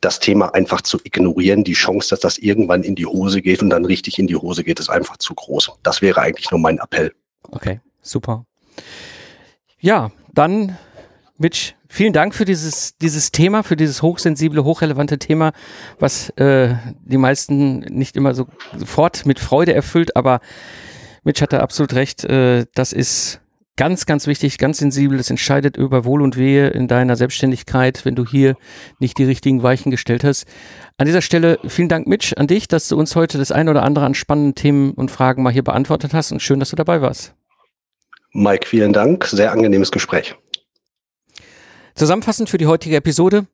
[0.00, 1.64] das Thema einfach zu ignorieren.
[1.64, 4.64] Die Chance, dass das irgendwann in die Hose geht und dann richtig in die Hose
[4.64, 5.72] geht, ist einfach zu groß.
[5.82, 7.12] Das wäre eigentlich nur mein Appell.
[7.50, 8.44] Okay, super.
[9.80, 10.76] Ja, dann
[11.36, 15.52] Mitch, vielen Dank für dieses, dieses Thema, für dieses hochsensible, hochrelevante Thema,
[15.98, 16.74] was äh,
[17.04, 18.46] die meisten nicht immer so
[18.76, 20.40] sofort mit Freude erfüllt, aber
[21.22, 23.40] Mitch hatte absolut recht, äh, das ist
[23.78, 25.20] Ganz, ganz wichtig, ganz sensibel.
[25.20, 28.56] Es entscheidet über Wohl und Wehe in deiner Selbstständigkeit, wenn du hier
[28.98, 30.46] nicht die richtigen Weichen gestellt hast.
[30.96, 33.84] An dieser Stelle vielen Dank, Mitch, an dich, dass du uns heute das eine oder
[33.84, 37.00] andere an spannenden Themen und Fragen mal hier beantwortet hast und schön, dass du dabei
[37.02, 37.36] warst.
[38.32, 39.26] Mike, vielen Dank.
[39.26, 40.34] Sehr angenehmes Gespräch.
[41.94, 43.46] Zusammenfassend für die heutige Episode.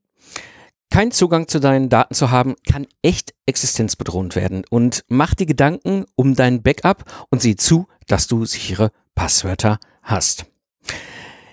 [0.91, 4.64] Kein Zugang zu deinen Daten zu haben, kann echt existenzbedrohend werden.
[4.70, 10.46] Und mach dir Gedanken um dein Backup und sieh zu, dass du sichere Passwörter hast.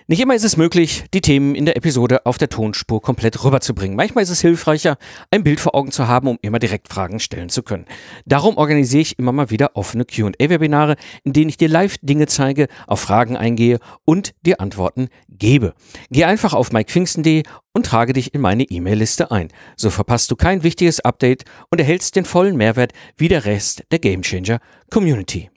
[0.08, 3.96] Nicht immer ist es möglich, die Themen in der Episode auf der Tonspur komplett rüberzubringen.
[3.96, 4.98] Manchmal ist es hilfreicher,
[5.30, 7.86] ein Bild vor Augen zu haben, um immer direkt Fragen stellen zu können.
[8.26, 12.66] Darum organisiere ich immer mal wieder offene QA-Webinare, in denen ich dir live Dinge zeige,
[12.86, 15.72] auf Fragen eingehe und dir Antworten gebe.
[16.10, 19.48] Geh einfach auf mikepfingsten.de und trage dich in meine E-Mail-Liste ein.
[19.76, 24.00] So verpasst du kein wichtiges Update und erhältst den vollen Mehrwert wie der Rest der
[24.00, 24.58] Gamechanger
[24.90, 25.48] Community.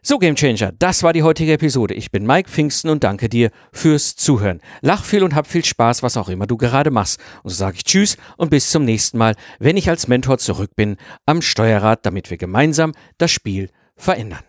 [0.00, 1.92] So, Gamechanger, das war die heutige Episode.
[1.94, 4.60] Ich bin Mike Pfingsten und danke dir fürs Zuhören.
[4.80, 7.20] Lach viel und hab viel Spaß, was auch immer du gerade machst.
[7.42, 10.76] Und so sage ich Tschüss und bis zum nächsten Mal, wenn ich als Mentor zurück
[10.76, 10.96] bin
[11.26, 14.47] am Steuerrad, damit wir gemeinsam das Spiel verändern.